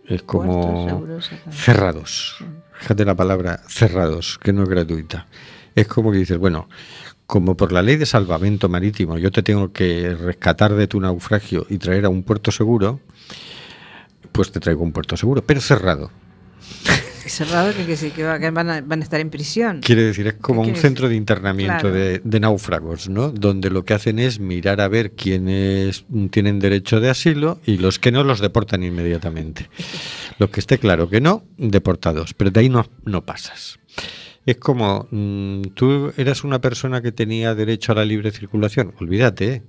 [0.06, 1.32] Es como cerrados.
[1.51, 2.36] cerrados.
[2.80, 5.27] Fíjate la palabra cerrados, que no es gratuita.
[5.75, 6.69] Es como que dices, bueno,
[7.25, 11.67] como por la ley de salvamento marítimo yo te tengo que rescatar de tu naufragio
[11.69, 13.01] y traer a un puerto seguro,
[14.32, 16.10] pues te traigo un puerto seguro, pero cerrado.
[17.29, 19.81] Cerrado que, que, que va- que van, a, van a estar en prisión.
[19.81, 21.91] Quiere decir, es como ¿Qué un centro de internamiento Claro.
[21.95, 23.29] de, de náufragos, ¿no?
[23.31, 27.99] Donde lo que hacen es mirar a ver quiénes tienen derecho de asilo y los
[27.99, 29.69] que no los deportan inmediatamente.
[30.39, 33.79] Los que esté claro que no, deportados, pero de ahí no, no pasas.
[34.45, 39.54] Es como, mm, tú eras una persona que tenía derecho a la libre circulación, olvídate,
[39.54, 39.63] ¿eh?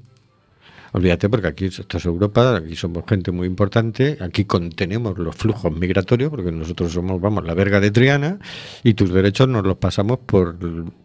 [0.99, 5.73] Olvídate porque aquí esto es Europa, aquí somos gente muy importante, aquí contenemos los flujos
[5.73, 8.41] migratorios porque nosotros somos, vamos, la verga de Triana
[8.83, 10.57] y tus derechos nos los pasamos por,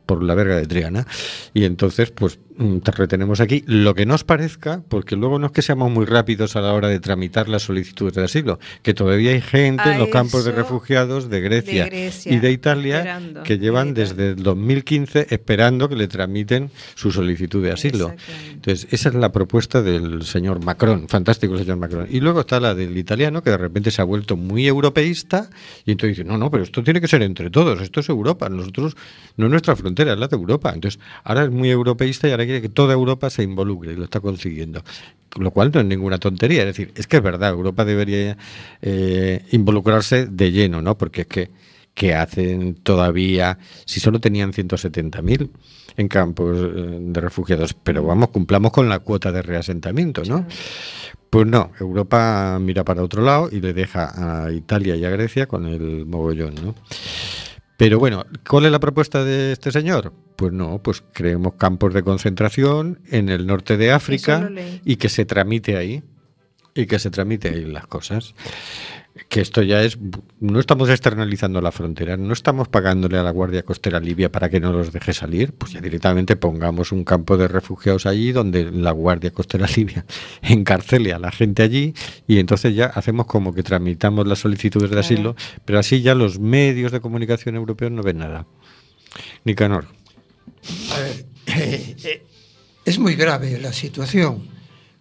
[0.07, 1.05] por la verga de Triana.
[1.53, 5.51] Y entonces, pues mm, te retenemos aquí lo que nos parezca, porque luego no es
[5.51, 9.29] que seamos muy rápidos a la hora de tramitar las solicitudes de asilo, que todavía
[9.29, 12.97] hay gente A en los campos de refugiados de Grecia, de Grecia, y de Italia
[12.97, 18.11] esperando, que llevan desde el 2015 esperando que le tramiten su solicitud de asilo.
[18.51, 22.07] Entonces, esa es la propuesta del señor Macron, fantástico el señor Macron.
[22.09, 25.49] Y luego está la del italiano, que de repente se ha vuelto muy europeísta,
[25.85, 28.49] y entonces dice, no, no, pero esto tiene que ser entre todos, esto es Europa,
[28.49, 28.95] nosotros,
[29.37, 30.71] no es nuestra frontera, es la de Europa.
[30.73, 34.05] Entonces, ahora es muy europeísta y ahora quiere que toda Europa se involucre, y lo
[34.05, 34.83] está consiguiendo.
[35.37, 38.37] Lo cual no es ninguna tontería, es decir, es que es verdad, Europa debería
[38.81, 40.97] eh, involucrarse de lleno, ¿no?
[40.97, 41.62] Porque es que
[41.93, 45.49] que hacen todavía, si solo tenían 170.000
[45.97, 50.45] en campos eh, de refugiados, pero vamos, cumplamos con la cuota de reasentamiento, ¿no?
[51.29, 55.47] Pues no, Europa mira para otro lado y le deja a Italia y a Grecia
[55.47, 56.75] con el mogollón, ¿no?
[57.77, 60.13] Pero bueno, ¿cuál es la propuesta de este señor?
[60.35, 64.49] Pues no, pues creemos campos de concentración en el norte de África
[64.85, 66.03] y que se tramite ahí.
[66.75, 68.33] Y que se tramite ahí las cosas.
[69.29, 69.99] Que esto ya es.
[70.39, 74.59] No estamos externalizando la frontera, no estamos pagándole a la Guardia Costera Libia para que
[74.59, 75.53] no los deje salir.
[75.53, 80.03] Pues ya directamente pongamos un campo de refugiados allí donde la Guardia Costera Libia
[80.41, 81.93] encarcele a la gente allí
[82.27, 86.39] y entonces ya hacemos como que tramitamos las solicitudes de asilo, pero así ya los
[86.39, 88.47] medios de comunicación europeos no ven nada.
[89.43, 89.85] Nicanor.
[90.91, 92.25] A ver, eh, eh,
[92.83, 94.47] es muy grave la situación,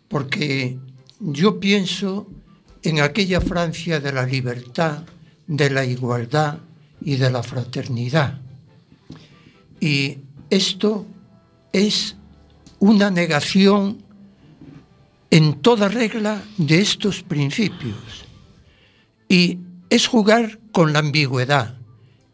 [0.09, 0.77] porque
[1.19, 2.29] yo pienso
[2.83, 5.05] en aquella Francia de la libertad,
[5.47, 6.59] de la igualdad
[7.01, 8.41] y de la fraternidad.
[9.81, 10.19] Y
[10.51, 11.07] esto
[11.73, 12.17] es
[12.79, 14.03] una negación
[15.31, 18.27] en toda regla de estos principios.
[19.29, 19.59] Y
[19.89, 21.77] es jugar con la ambigüedad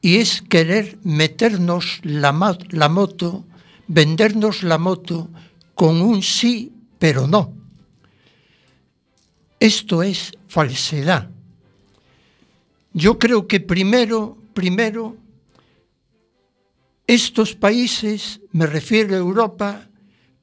[0.01, 3.45] y es querer meternos la, moto,
[3.87, 5.29] vendernos la moto
[5.75, 7.53] con un sí, pero no.
[9.61, 11.31] Esto es falsedad.
[12.93, 15.17] Yo creo que primero, primero,
[17.07, 19.89] estos países, me refiero a Europa,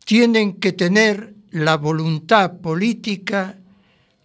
[0.06, 3.60] tienen que tener la voluntad política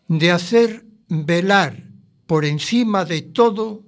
[0.08, 1.84] de hacer velar
[2.26, 3.82] por encima de todo,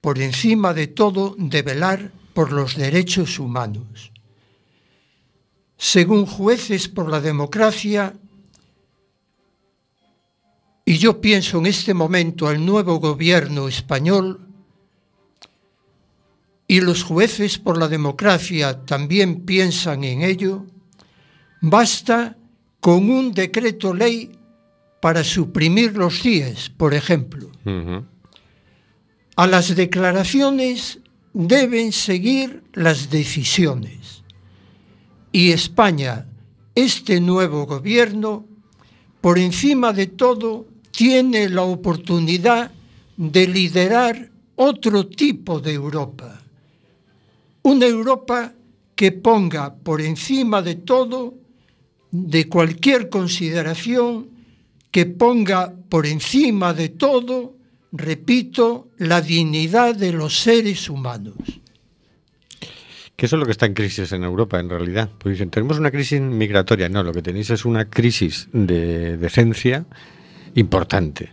[0.00, 4.12] por encima de todo, de velar por los derechos humanos.
[5.76, 8.14] Según jueces por la democracia,
[10.90, 14.40] y yo pienso en este momento al nuevo gobierno español,
[16.66, 20.66] y los jueces por la democracia también piensan en ello,
[21.60, 22.36] basta
[22.80, 24.32] con un decreto ley
[25.00, 27.52] para suprimir los CIES, por ejemplo.
[29.36, 30.98] A las declaraciones
[31.32, 34.24] deben seguir las decisiones.
[35.30, 36.26] Y España,
[36.74, 38.44] este nuevo gobierno,
[39.20, 40.66] por encima de todo,
[41.00, 42.70] tiene la oportunidad
[43.16, 46.42] de liderar otro tipo de Europa.
[47.62, 48.52] Una Europa
[48.94, 51.32] que ponga por encima de todo,
[52.10, 54.28] de cualquier consideración,
[54.90, 57.54] que ponga por encima de todo,
[57.92, 61.38] repito, la dignidad de los seres humanos.
[63.16, 65.08] Que eso es lo que está en crisis en Europa, en realidad.
[65.18, 66.90] Pues dicen, tenemos una crisis migratoria.
[66.90, 69.86] No, lo que tenéis es una crisis de decencia
[70.54, 71.30] importante.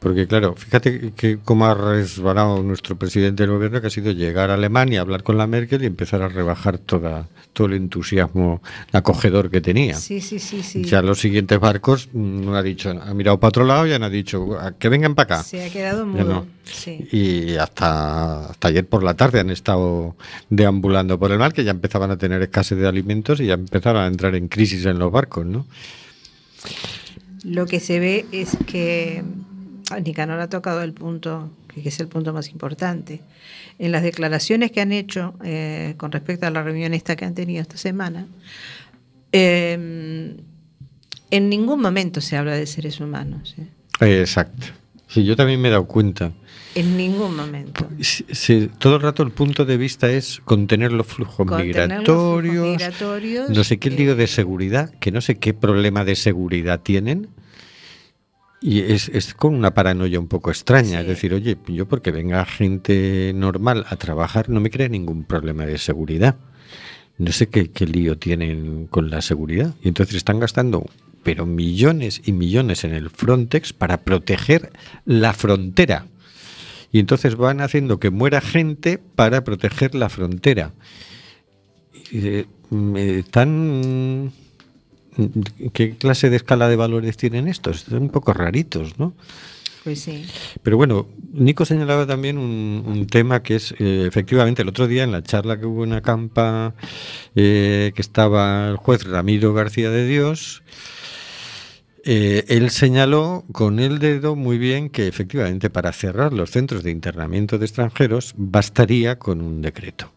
[0.00, 4.50] Porque claro, fíjate que cómo ha resbalado nuestro presidente del gobierno, que ha sido llegar
[4.50, 8.60] a Alemania, hablar con la Merkel y empezar a rebajar toda, todo el entusiasmo
[8.92, 9.94] acogedor que tenía.
[9.94, 10.84] Sí, sí, sí, sí.
[10.84, 13.98] Ya los siguientes barcos mm, no ha dicho, ha mirado para otro lado y ya
[13.98, 15.44] no ha dicho "A que vengan para acá.
[15.44, 16.24] Se ha quedado mudo.
[16.24, 16.46] no.
[16.64, 17.08] Sí.
[17.10, 20.16] Y hasta, hasta ayer por la tarde han estado
[20.50, 24.02] deambulando por el mar, que ya empezaban a tener escasez de alimentos y ya empezaron
[24.02, 25.66] a entrar en crisis en los barcos, ¿no?
[27.48, 29.22] Lo que se ve es que
[29.90, 33.22] ah, Nicanor ha tocado el punto, que es el punto más importante.
[33.78, 37.34] En las declaraciones que han hecho eh, con respecto a la reunión esta que han
[37.34, 38.26] tenido esta semana,
[39.32, 40.36] eh,
[41.30, 43.54] en ningún momento se habla de seres humanos.
[43.58, 44.20] ¿eh?
[44.20, 44.66] Exacto.
[45.08, 46.32] Sí, yo también me he dado cuenta.
[46.78, 47.88] En ningún momento.
[48.00, 52.42] Sí, todo el rato el punto de vista es contener los flujos Contener los flujos
[52.44, 56.80] migratorios, no sé qué eh, lío de seguridad, que no sé qué problema de seguridad
[56.80, 57.30] tienen.
[58.60, 61.00] Y es, es con una paranoia un poco extraña.
[61.00, 65.66] Es decir, oye, yo porque venga gente normal a trabajar no me crea ningún problema
[65.66, 66.36] de seguridad.
[67.18, 69.74] No sé qué, qué lío tienen con la seguridad.
[69.82, 70.86] Y entonces están gastando,
[71.24, 74.70] pero millones y millones en el Frontex para proteger
[75.04, 76.06] la frontera.
[76.92, 80.72] Y entonces van haciendo que muera gente para proteger la frontera.
[82.12, 82.46] Eh,
[82.96, 84.32] están...
[85.72, 87.80] ¿Qué clase de escala de valores tienen estos?
[87.80, 89.14] Son un poco raritos, ¿no?
[89.82, 90.26] Pues sí.
[90.62, 95.02] Pero bueno, Nico señalaba también un, un tema que es, eh, efectivamente, el otro día
[95.02, 96.74] en la charla que hubo en Acampa,
[97.34, 100.62] eh, que estaba el juez Ramiro García de Dios,
[102.04, 106.90] eh, él señaló con el dedo muy bien que efectivamente para cerrar los centros de
[106.90, 110.12] internamiento de extranjeros bastaría con un decreto.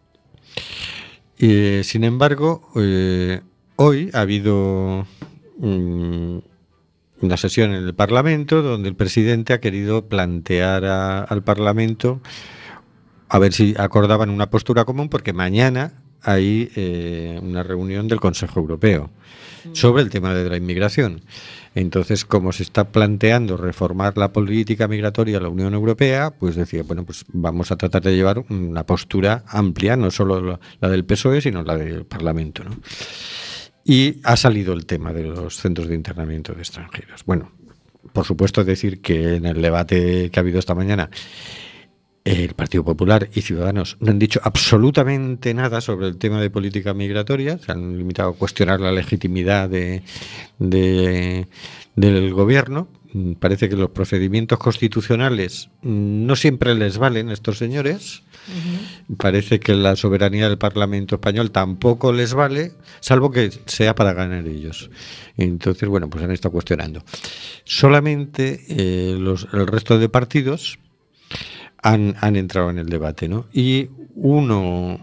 [1.40, 3.42] Eh, sin embargo, eh,
[3.76, 5.08] hoy ha habido
[5.58, 6.38] mm,
[7.22, 12.22] una sesión en el Parlamento donde el presidente ha querido plantear a- al Parlamento
[13.30, 18.60] a ver si acordaban una postura común, porque mañana hay eh, una reunión del Consejo
[18.60, 19.10] Europeo
[19.74, 21.22] sobre el tema de la inmigración.
[21.74, 26.84] Entonces, como se está planteando reformar la política migratoria de la Unión Europea, pues decía,
[26.84, 31.40] bueno, pues vamos a tratar de llevar una postura amplia, no solo la- del PSOE,
[31.42, 32.64] sino la del Parlamento.
[32.66, 32.72] ¿no?
[33.86, 37.24] Y ha salido el tema de los centros de internamiento de extranjeros.
[37.26, 37.52] Bueno,
[38.12, 41.10] por supuesto decir que en el debate que ha habido esta mañana
[42.24, 46.94] el Partido Popular y Ciudadanos no han dicho absolutamente nada sobre el tema de política
[46.94, 50.04] migratoria, se han limitado a cuestionar la legitimidad de,
[50.60, 51.48] de-
[51.96, 52.88] del gobierno.
[53.14, 58.24] Mm, Parece que los procedimientos constitucionales no siempre les valen a estos señores.
[59.18, 64.48] Parece que la soberanía del Parlamento español tampoco les vale, salvo que sea para ganar
[64.48, 64.90] ellos.
[65.38, 67.04] Entonces, bueno, pues han estado cuestionando.
[67.66, 70.80] Solamente eh, los, el resto de partidos
[71.82, 73.46] han, han entrado en el debate, ¿no?
[73.54, 75.00] Y uno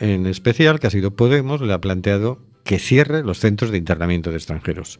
[0.00, 4.30] en especial, que ha sido Podemos, le ha planteado que cierre los centros de internamiento
[4.30, 4.98] de extranjeros.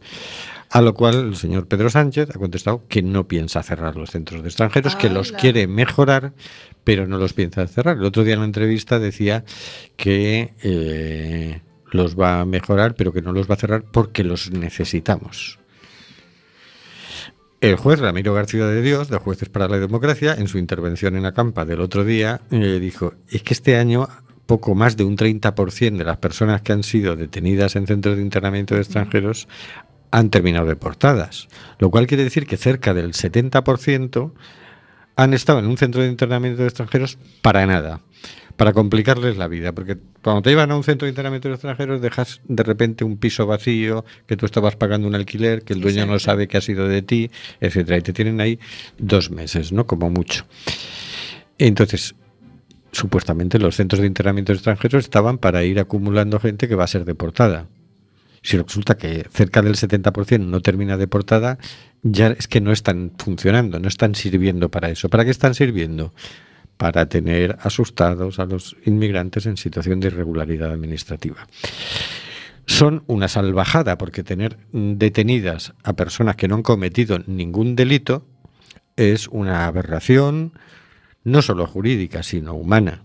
[0.69, 4.41] A lo cual el señor Pedro Sánchez ha contestado que no piensa cerrar los centros
[4.41, 6.33] de extranjeros, que los quiere mejorar,
[6.83, 7.97] pero no los piensa cerrar.
[7.97, 9.43] El otro día en la entrevista decía
[9.95, 14.51] que eh, los va a mejorar, pero que no los va a cerrar porque los
[14.51, 15.59] necesitamos.
[17.59, 21.23] El juez Ramiro García de Dios, de Jueces para la Democracia, en su intervención en
[21.23, 24.07] la campa del otro día, eh, dijo, es que este año
[24.45, 28.21] poco más de un 30% de las personas que han sido detenidas en centros de
[28.21, 29.47] internamiento de extranjeros
[30.11, 31.47] han terminado deportadas,
[31.79, 34.31] lo cual quiere decir que cerca del 70%
[35.15, 38.01] han estado en un centro de internamiento de extranjeros para nada,
[38.57, 42.01] para complicarles la vida, porque cuando te llevan a un centro de internamiento de extranjeros
[42.01, 46.07] dejas de repente un piso vacío, que tú estabas pagando un alquiler, que el dueño
[46.07, 47.29] no sabe que ha sido de ti,
[47.61, 48.59] etcétera, y te tienen ahí
[48.97, 49.85] dos meses, ¿no?
[49.85, 50.45] Como mucho.
[51.59, 52.15] Entonces,
[52.91, 56.87] supuestamente los centros de internamiento de extranjeros estaban para ir acumulando gente que va a
[56.87, 57.67] ser deportada.
[58.41, 61.59] Si resulta que cerca del 70% no termina deportada,
[62.01, 65.09] ya es que no están funcionando, no están sirviendo para eso.
[65.09, 66.13] ¿Para qué están sirviendo?
[66.77, 71.47] Para tener asustados a los inmigrantes en situación de irregularidad administrativa.
[72.65, 78.25] Son una salvajada porque tener detenidas a personas que no han cometido ningún delito
[78.95, 80.53] es una aberración
[81.23, 83.03] no solo jurídica, sino humana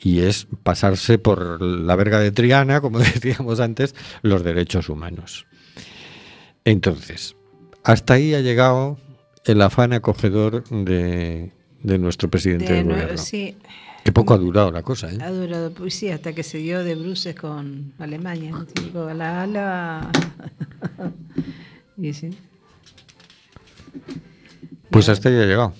[0.00, 5.46] y es pasarse por la verga de Triana, como decíamos antes, los derechos humanos.
[6.64, 7.36] Entonces,
[7.84, 8.98] hasta ahí ha llegado
[9.44, 11.52] el afán acogedor de,
[11.86, 13.16] de nuestro presidente De del gobierno.
[13.16, 13.56] sí,
[14.04, 15.18] Que poco ha durado la cosa, ¿eh?
[15.20, 18.52] ha durado, pues sí, hasta que se dio de bruces con Alemania.
[18.92, 19.14] ¿no?
[19.14, 20.10] La ala.
[21.96, 22.30] y sí.
[24.90, 25.74] Pues hasta ahí ha llegado.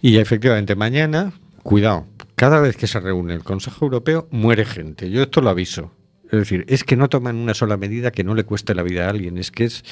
[0.00, 1.32] Y efectivamente, mañana,
[1.62, 5.10] cuidado, cada vez que se reúne el Consejo Europeo, muere gente.
[5.10, 5.92] Yo esto lo aviso.
[6.24, 9.06] Es decir, es que no toman una sola medida que no le cueste la vida
[9.06, 9.36] a alguien.
[9.36, 9.84] Es que es,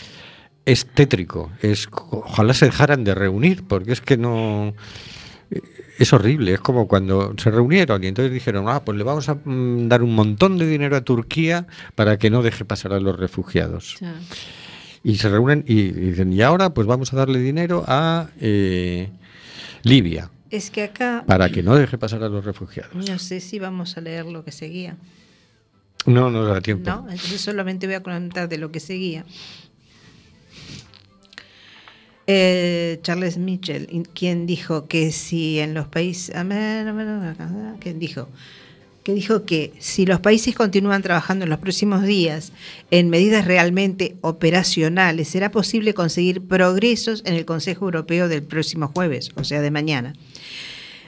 [0.67, 1.51] es tétrico.
[1.63, 4.75] Es, ojalá se dejaran de reunir, porque es que no.
[5.99, 9.35] Es horrible, es como cuando se reunieron y entonces dijeron, ah, pues le vamos a
[9.35, 13.19] mm, dar un montón de dinero a Turquía para que no deje pasar a los
[13.19, 13.97] refugiados.
[14.01, 14.15] Ya.
[15.03, 19.11] Y se reúnen y, y dicen, y ahora pues vamos a darle dinero a eh,
[19.83, 21.25] Libia Es que acá.
[21.27, 22.95] para que no deje pasar a los refugiados.
[22.95, 24.97] No sé si vamos a leer lo que seguía.
[26.07, 26.89] No, no da tiempo.
[26.89, 29.25] No, entonces solamente voy a comentar de lo que seguía.
[32.33, 36.33] Eh, Charles Mitchell, quien dijo que si en los países,
[37.81, 38.29] quien dijo
[39.03, 42.53] que dijo que si los países continúan trabajando en los próximos días
[42.93, 49.33] en medidas realmente operacionales, será posible conseguir progresos en el Consejo Europeo del próximo jueves,
[49.35, 50.13] o sea, de mañana.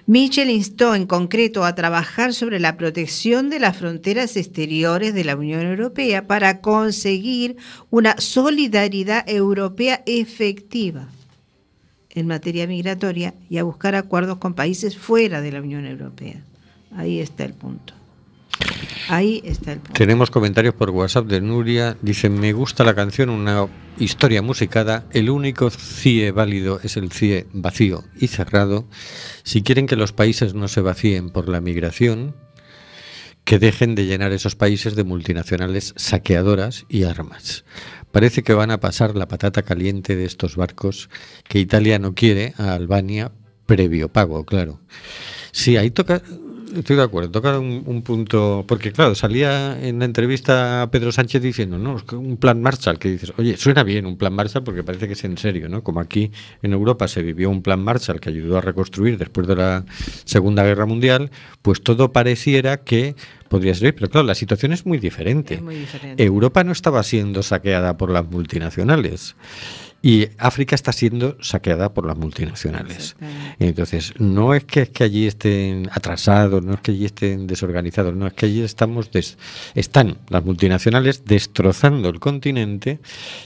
[0.07, 5.37] Mitchell instó en concreto a trabajar sobre la protección de las fronteras exteriores de la
[5.37, 7.57] Unión Europea para conseguir
[7.91, 11.09] una solidaridad europea efectiva
[12.11, 16.43] en materia migratoria y a buscar acuerdos con países fuera de la Unión Europea.
[16.97, 17.95] Ahí está el punto.
[19.93, 21.97] Tenemos comentarios por WhatsApp de Nuria.
[22.03, 25.07] Dice, me gusta la canción, una historia musicada.
[25.13, 28.87] El único CIE válido es el CIE vacío y cerrado.
[29.43, 32.35] Si quieren que los países no se vacíen por la migración,
[33.45, 37.65] que dejen de llenar esos países de multinacionales saqueadoras y armas.
[38.13, 41.09] Parece que van a pasar la patata caliente de estos barcos
[41.49, 43.33] que Italia no quiere a Albania
[43.67, 44.81] previo pago, claro.
[45.51, 46.23] Sí, ahí toca
[46.77, 47.31] estoy de acuerdo.
[47.31, 48.65] Toca un, un punto.
[48.67, 53.11] Porque, claro, salía en la entrevista a Pedro Sánchez diciendo, no, un plan Marshall, que
[53.11, 55.83] dices, oye, suena bien un plan Marshall porque parece que es en serio, ¿no?
[55.83, 56.31] Como aquí
[56.63, 59.85] en Europa se vivió un plan Marshall que ayudó a reconstruir después de la
[60.25, 61.31] Segunda Guerra Mundial,
[61.63, 63.15] pues todo pareciera que
[63.49, 63.95] podría servir.
[63.95, 65.55] Pero, claro, la situación es muy diferente.
[65.55, 66.23] Es muy diferente.
[66.23, 69.37] Europa no estaba siendo saqueada por las multinacionales.
[70.05, 73.15] Y África está siendo saqueada por las multinacionales.
[73.61, 78.13] Entonces, no es que, es que allí estén atrasados, no es que allí estén desorganizados,
[78.17, 79.39] no es que allí estamos des-
[79.77, 82.99] están las multinacionales destrozando el continente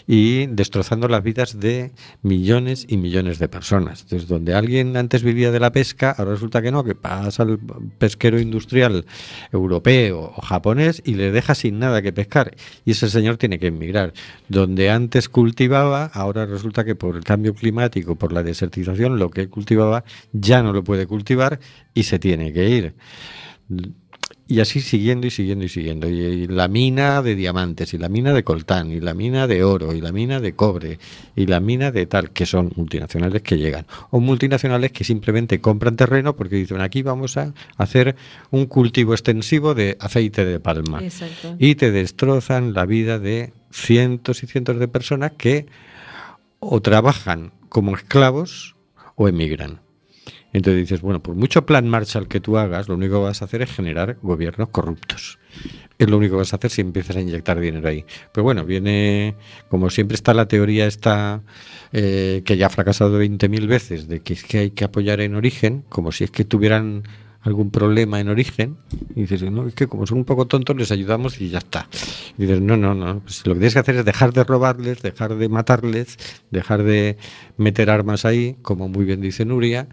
[0.06, 1.92] y destrozando las vidas de
[2.22, 4.02] millones y millones de personas.
[4.04, 7.58] Entonces, donde alguien antes vivía de la pesca, ahora resulta que no, que pasa al
[7.98, 9.04] pesquero industrial
[9.52, 12.54] europeo o japonés y le deja sin nada que pescar.
[12.86, 14.14] Y ese señor tiene que emigrar.
[14.48, 19.48] Donde antes cultivaba, ahora resulta que por el cambio climático, por la desertización, lo que
[19.48, 21.60] cultivaba ya no lo puede cultivar
[21.94, 22.94] y se tiene que ir.
[24.48, 26.08] Y así siguiendo y siguiendo y siguiendo.
[26.08, 29.64] Y, y la mina de diamantes, y la mina de coltán, y la mina de
[29.64, 31.00] oro, y la mina de cobre,
[31.34, 33.86] y la mina de tal, que son multinacionales que llegan.
[34.10, 38.14] O multinacionales que simplemente compran terreno porque dicen aquí vamos a hacer
[38.52, 41.02] un cultivo extensivo de aceite de palma.
[41.02, 41.56] Exacto.
[41.58, 45.66] Y te destrozan la vida de cientos y cientos de personas que
[46.60, 48.76] o trabajan como esclavos
[49.14, 49.80] o emigran.
[50.52, 53.44] Entonces dices, bueno, por mucho plan Marshall que tú hagas, lo único que vas a
[53.44, 55.38] hacer es generar gobiernos corruptos.
[55.98, 58.06] Es lo único que vas a hacer si empiezas a inyectar dinero ahí.
[58.32, 59.34] Pero bueno, viene,
[59.68, 61.42] como siempre está la teoría esta,
[61.92, 65.34] eh, que ya ha fracasado 20.000 veces, de que es que hay que apoyar en
[65.34, 67.02] origen, como si es que tuvieran
[67.46, 68.76] algún problema en origen,
[69.14, 71.88] y dices, no, es que como son un poco tontos les ayudamos y ya está.
[72.36, 75.00] Y dices, no, no, no, pues lo que tienes que hacer es dejar de robarles,
[75.00, 76.16] dejar de matarles,
[76.50, 77.16] dejar de
[77.56, 79.88] meter armas ahí, como muy bien dice Nuria,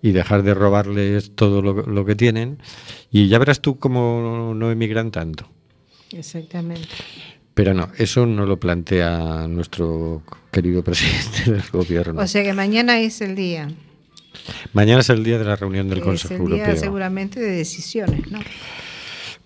[0.00, 2.58] y dejar de robarles todo lo, lo que tienen,
[3.10, 5.48] y ya verás tú cómo no emigran tanto.
[6.12, 6.88] Exactamente.
[7.54, 10.22] Pero no, eso no lo plantea nuestro
[10.52, 12.20] querido presidente del gobierno.
[12.20, 13.68] O sea que mañana es el día.
[14.72, 16.80] Mañana es el día de la reunión del es Consejo el día Europeo.
[16.80, 18.40] seguramente de decisiones, ¿no?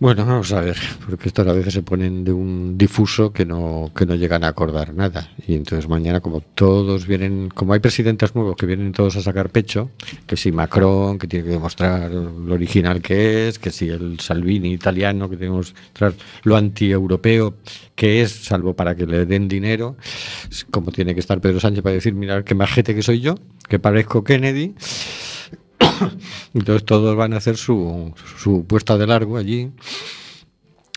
[0.00, 3.92] Bueno, vamos a ver, porque estos a veces se ponen de un difuso que no,
[3.94, 5.30] que no llegan a acordar nada.
[5.46, 9.50] Y entonces mañana, como todos vienen, como hay presidentes nuevos que vienen todos a sacar
[9.50, 9.90] pecho,
[10.26, 14.72] que si Macron, que tiene que demostrar lo original que es, que si el Salvini
[14.72, 17.56] italiano, que tiene que demostrar lo anti-europeo
[17.94, 19.96] que es, salvo para que le den dinero,
[20.70, 23.34] como tiene que estar Pedro Sánchez para decir, mirad qué majete que soy yo,
[23.68, 24.74] que parezco Kennedy.
[26.54, 29.70] Entonces todos van a hacer su, su puesta de largo allí.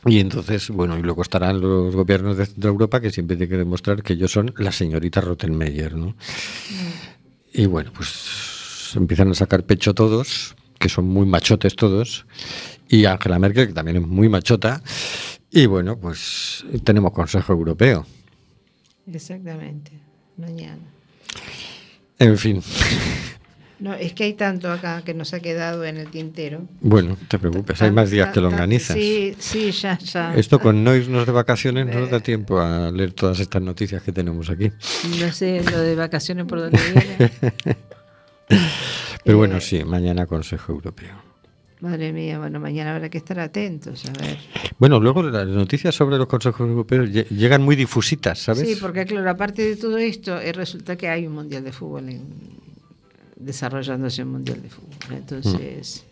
[0.06, 3.58] Y entonces, bueno, y luego estarán los gobiernos de Centro Europa que siempre tienen que
[3.58, 6.16] demostrar que ellos son la señorita Rottenmeier, ¿no?
[7.54, 12.26] Y bueno, pues empiezan a sacar pecho todos, que son muy machotes todos,
[12.90, 14.84] y Angela Merkel, que también es muy machota.
[15.50, 18.06] Y bueno, pues tenemos Consejo Europeo.
[19.12, 19.92] Exactamente.
[20.38, 20.82] Mañana.
[22.20, 22.62] En fin,
[23.84, 26.62] No, es que hay tanto acá que nos ha quedado en el tintero.
[26.80, 28.96] bueno, no te preocupes, hay más días que lo organizas.
[28.96, 30.34] Sí, sí, ya, ya.
[30.36, 34.02] Esto con no irnos de vacaciones no nos da tiempo a leer todas estas noticias
[34.02, 34.72] que tenemos aquí.
[35.20, 37.32] No sé lo de vacaciones por dónde viene.
[39.26, 41.16] Pero bueno, sí, mañana Consejo Europeo.
[41.82, 44.38] Madre mía, bueno, mañana habrá que estar atentos, a ver.
[44.80, 48.66] Bueno, luego las noticias sobre los consejos europeos lle- llegan muy difusitas, ¿sabes?
[48.66, 52.08] Sí, porque claro, aparte de todo esto, eh, resulta que hay un mundial de fútbol
[52.08, 52.63] en-
[53.46, 54.90] desarrollándose un mundial de fútbol.
[55.18, 56.04] Entonces,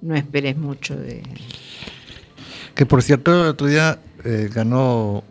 [0.00, 1.22] no esperes mucho de.
[2.74, 5.22] Que por cierto, el otro día eh, ganó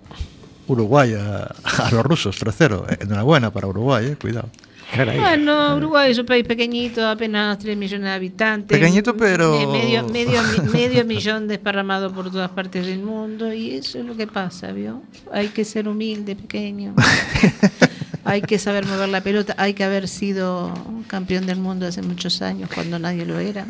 [0.67, 2.85] Uruguay a, a los rusos 3-0.
[2.91, 4.49] Eh, Enhorabuena para Uruguay, eh, cuidado.
[4.95, 8.75] Bueno, Uruguay es un país pequeñito, apenas 3 millones de habitantes.
[8.75, 10.41] Pequeñito, pero- Me- Medio, medio,
[10.73, 15.03] medio millón desparramado por todas partes del mundo, y eso es lo que pasa, ¿vio?
[15.31, 16.95] Hay que ser humilde, pequeño.
[18.25, 20.73] hay que saber mover la pelota, hay que haber sido
[21.07, 23.65] campeón del mundo hace muchos años cuando nadie lo era.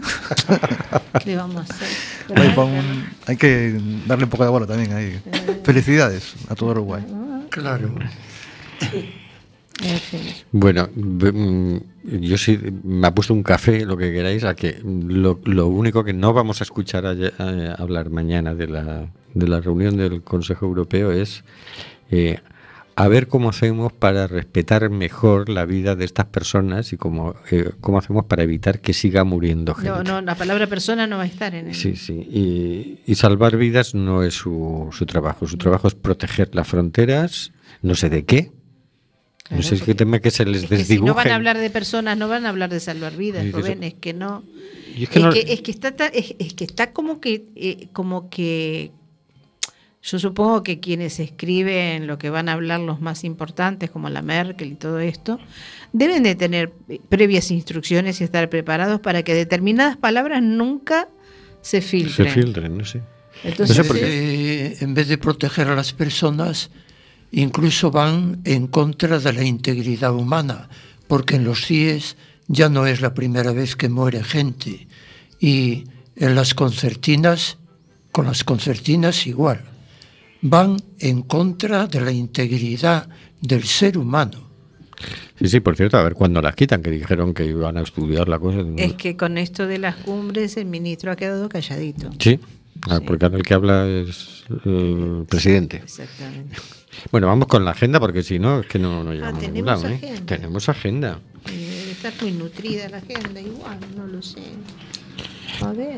[1.24, 1.88] ¿Qué vamos a hacer?
[2.36, 5.20] Hay, un- que darle un poco de bola también ahí.
[5.64, 7.04] Felicidades a todo Uruguay.
[7.50, 7.93] Claro.
[10.52, 11.78] Bueno, mm,
[12.22, 16.04] yo sí me ha puesto un café, lo que queráis, a que lo, lo único
[16.04, 20.22] que no vamos a escuchar a, a hablar mañana de la, de la reunión del
[20.22, 21.43] Consejo Europeo es
[22.12, 22.39] eh,
[23.02, 27.72] a ver cómo hacemos para respetar mejor la vida de estas personas y cómo, eh,
[27.80, 29.89] cómo hacemos para evitar que siga muriendo gente.
[29.89, 31.76] No, no, la palabra persona no va a estar en el.
[31.76, 32.14] Sí, sí.
[32.14, 35.47] Y, y salvar vidas no es su, su trabajo.
[35.47, 38.52] Su trabajo es proteger las fronteras, no sé de qué.
[39.50, 41.70] no sé qué tema que se les Es que si no van a hablar de
[41.70, 44.43] personas, no van a hablar de salvar vidas, Rubén, es que no.
[44.97, 47.88] Es que es, no- que, es que está es, es que está como que eh,
[47.93, 48.91] como que
[50.02, 54.22] yo supongo que quienes escriben lo que van a hablar los más importantes como la
[54.22, 55.39] Merkel y todo esto
[55.91, 56.72] deben de tener
[57.10, 61.10] previas instrucciones y estar preparados para que determinadas palabras nunca
[61.62, 62.32] se se filtren.
[62.32, 63.02] filtren, no sé.
[63.43, 64.06] Entonces, No sé por qué.
[64.06, 66.72] Eh, en vez de proteger a las personas,
[67.32, 70.70] incluso van en contra de la integridad humana,
[71.08, 72.16] porque en los CIES
[72.47, 74.88] ya no es la primera vez que muere gente.
[75.39, 75.86] Y
[76.16, 77.58] en las concertinas,
[78.12, 79.64] con las concertinas igual,
[80.42, 83.10] van en contra de la integridad
[83.42, 84.50] del ser humano.
[85.40, 88.28] Sí, sí, por cierto, a ver cuándo las quitan, que dijeron que iban a estudiar
[88.28, 88.60] la cosa.
[88.78, 92.10] es que con esto de las cumbres el ministro ha quedado calladito.
[92.20, 92.40] Sí,
[92.90, 95.78] ah, porque ahora el que habla es el presidente.
[95.78, 96.58] Exactamente.
[97.12, 99.70] Bueno, vamos con la agenda, porque si no, es que no, no llegamos a ningún
[99.70, 99.72] ¿eh?
[99.72, 100.26] agenda.
[100.26, 101.20] Tenemos agenda.
[101.50, 104.42] Eh, Debe estar muy nutrida la agenda, igual, no lo sé.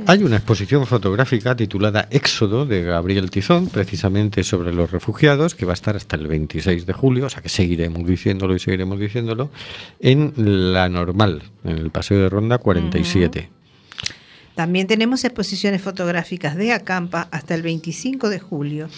[0.08, 5.74] Hay una exposición fotográfica titulada Éxodo de Gabriel Tizón, precisamente sobre los refugiados, que va
[5.74, 9.50] a estar hasta el 26 de julio, o sea que seguiremos diciéndolo y seguiremos diciéndolo,
[10.00, 13.50] en La Normal, en el Paseo de Ronda 47.
[14.56, 18.90] También tenemos exposiciones fotográficas de Acampa hasta el 25 de julio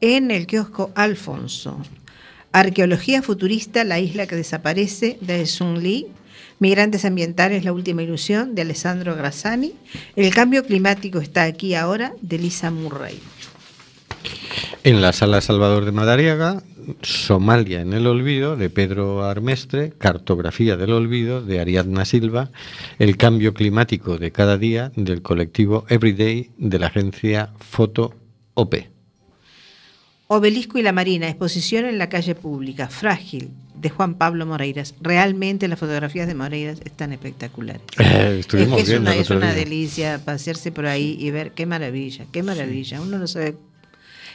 [0.00, 1.78] en el kiosco Alfonso.
[2.52, 6.06] Arqueología futurista, la isla que desaparece, de Sun Lee.
[6.58, 9.74] Migrantes ambientales, la última ilusión, de Alessandro Grassani.
[10.16, 13.20] El cambio climático está aquí ahora, de Lisa Murray.
[14.84, 16.62] En la Sala Salvador de Madariaga,
[17.02, 22.50] Somalia en el olvido, de Pedro Armestre, Cartografía del olvido, de Ariadna Silva,
[22.98, 28.14] El cambio climático de cada día, del colectivo Everyday, de la agencia Foto
[28.54, 28.95] OP.
[30.28, 34.94] Obelisco y la Marina, exposición en la calle pública, Frágil, de Juan Pablo Moreiras.
[35.00, 37.82] Realmente las fotografías de Moreiras están espectaculares.
[37.98, 41.66] Eh, estuvimos es que es viendo una, es delicia pasearse por ahí y ver qué
[41.66, 43.00] maravilla, qué maravilla.
[43.00, 43.54] Uno no sabe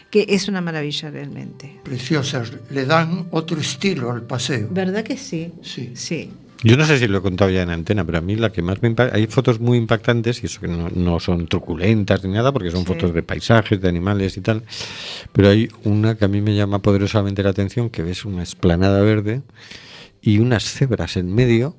[0.09, 1.79] que es una maravilla realmente.
[1.83, 4.67] Preciosas, le dan otro estilo al paseo.
[4.71, 5.51] ¿Verdad que sí?
[5.61, 5.91] Sí.
[5.95, 6.31] Sí.
[6.63, 8.61] Yo no sé si lo he contado ya en antena, pero a mí la que
[8.61, 12.31] más me impacta, hay fotos muy impactantes y eso que no, no son truculentas ni
[12.31, 12.85] nada, porque son Sí.
[12.85, 14.63] fotos de paisajes, de animales y tal,
[15.33, 19.01] pero hay una que a mí me llama poderosamente la atención, que ves una esplanada
[19.01, 19.41] verde
[20.21, 21.75] y unas cebras en medio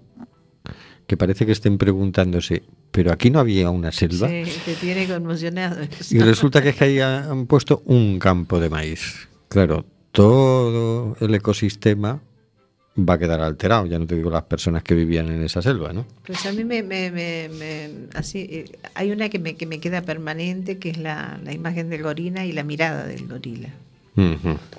[1.07, 4.28] que parece que estén preguntándose, pero aquí no había una selva.
[4.28, 5.80] Sí, te tiene conmocionado.
[5.83, 6.16] eso.
[6.16, 9.28] Y resulta que es que ahí han puesto un campo de maíz.
[9.49, 12.20] Claro, todo el ecosistema
[12.99, 15.93] va a quedar alterado, ya no te digo las personas que vivían en esa selva,
[15.93, 16.05] ¿no?
[16.26, 19.80] Pues a mí me, me- me- me- así, eh, hay una que me, que me
[19.80, 23.70] queda permanente, que es la, la imagen del gorila y la mirada del gorila.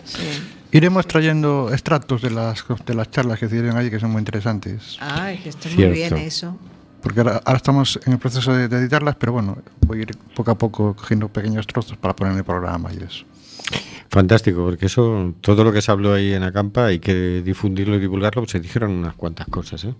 [0.06, 0.24] Sí.
[0.72, 4.20] Iremos trayendo extractos de las, de las charlas que se dieron allí, que son muy
[4.20, 4.98] interesantes.
[5.00, 5.88] Ay, que está Cierto.
[5.88, 6.58] muy bien eso.
[7.02, 9.58] Porque ahora, ahora estamos en el proceso de, de editarlas, pero bueno,
[9.88, 13.04] voy a ir poco a poco cogiendo pequeños trozos para poner en el programa y
[13.04, 13.26] eso.
[14.10, 18.00] Fantástico, porque eso, todo lo que se habló ahí en Acampa, hay que difundirlo y
[18.00, 19.84] divulgarlo, pues se dijeron unas cuantas cosas.
[19.86, 19.96] ¿eh?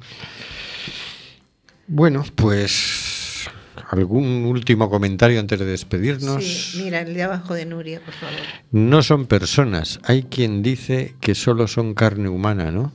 [1.88, 3.50] Bueno, pues
[3.90, 6.44] algún último comentario antes de despedirnos.
[6.44, 8.36] Sí, mira, el de abajo de Nuria, por favor.
[8.72, 10.00] No son personas.
[10.04, 12.92] Hay quien dice que solo son carne humana, ¿no?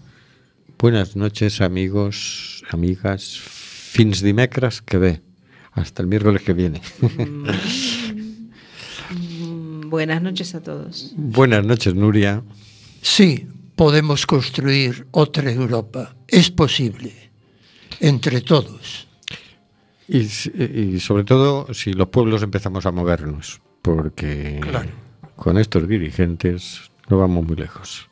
[0.78, 3.38] Buenas noches, amigos, amigas.
[3.38, 5.20] Fins dimecres que ve.
[5.72, 6.80] Hasta el miércoles que viene.
[7.00, 7.48] Mm,
[9.89, 11.12] Buenas noches a todos.
[11.16, 12.43] Buenas noches, Nuria.
[13.01, 16.14] Sí, podemos construir otra Europa.
[16.26, 17.12] Es posible.
[18.01, 19.07] Entre todos.
[20.09, 24.91] Y, y sobre todo si los pueblos empezamos a movernos, porque Claro.
[25.36, 28.09] con estos dirigentes no vamos muy lejos.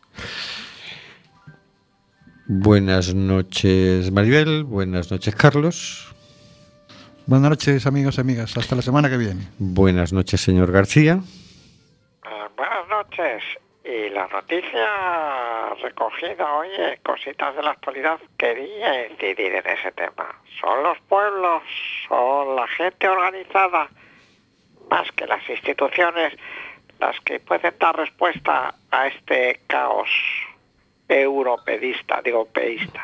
[2.48, 4.64] Buenas noches, Maribel.
[4.64, 6.06] Buenas noches, Carlos.
[7.26, 8.56] Buenas noches, amigos y amigas.
[8.56, 9.48] Hasta la semana que viene.
[9.58, 11.20] Buenas noches, señor García.
[13.06, 13.42] Buenas noches.
[13.84, 20.34] Y la noticia recogida hoy en Cositas de la Actualidad quería incidir en ese tema.
[20.60, 21.62] ¿Son los pueblos,
[22.08, 23.88] son la gente organizada,
[24.90, 26.32] más que las instituciones,
[26.98, 30.08] las que pueden dar respuesta a este caos
[31.08, 33.00] europedista, digo, peísta?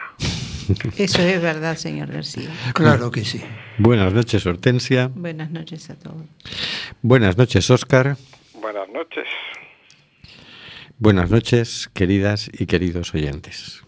[0.99, 2.51] Eso es verdad, señor García.
[2.75, 3.41] Claro que sí.
[3.79, 5.11] Buenas noches, Hortensia.
[5.15, 6.25] Buenas noches a todos.
[7.03, 8.17] Buenas noches, Óscar.
[8.55, 9.29] Buenas noches.
[11.03, 13.83] Buenas noches, queridas y queridos oyentes.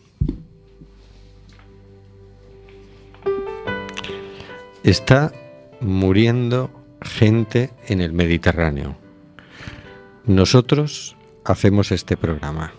[4.83, 5.31] Está
[5.81, 8.97] muriendo gente en el Mediterráneo.
[10.25, 12.73] Nosotros hacemos este programa.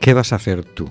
[0.00, 0.90] ¿Qué vas a hacer tú?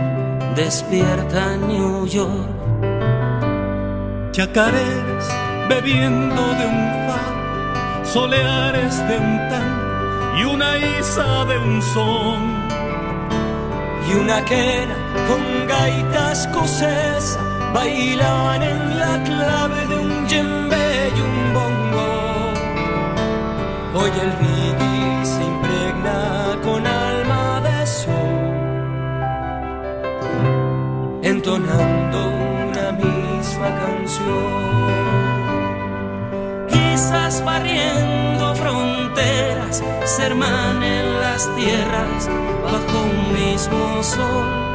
[0.65, 2.49] despierta New York.
[4.31, 5.27] Chacareras
[5.67, 9.71] bebiendo de un far, soleares de un tan
[10.37, 12.41] y una isa de un son.
[14.07, 14.97] Y una quena
[15.27, 17.39] con gaitas escocesa
[17.73, 20.87] bailan en la clave de un djembe
[21.17, 22.09] y un bongo.
[23.97, 24.60] Hoy el reggae
[31.31, 32.27] entonando
[32.69, 34.81] una misma canción.
[36.69, 42.29] Quizás barriendo fronteras, se hermanen las tierras
[42.63, 44.70] bajo un mismo sol.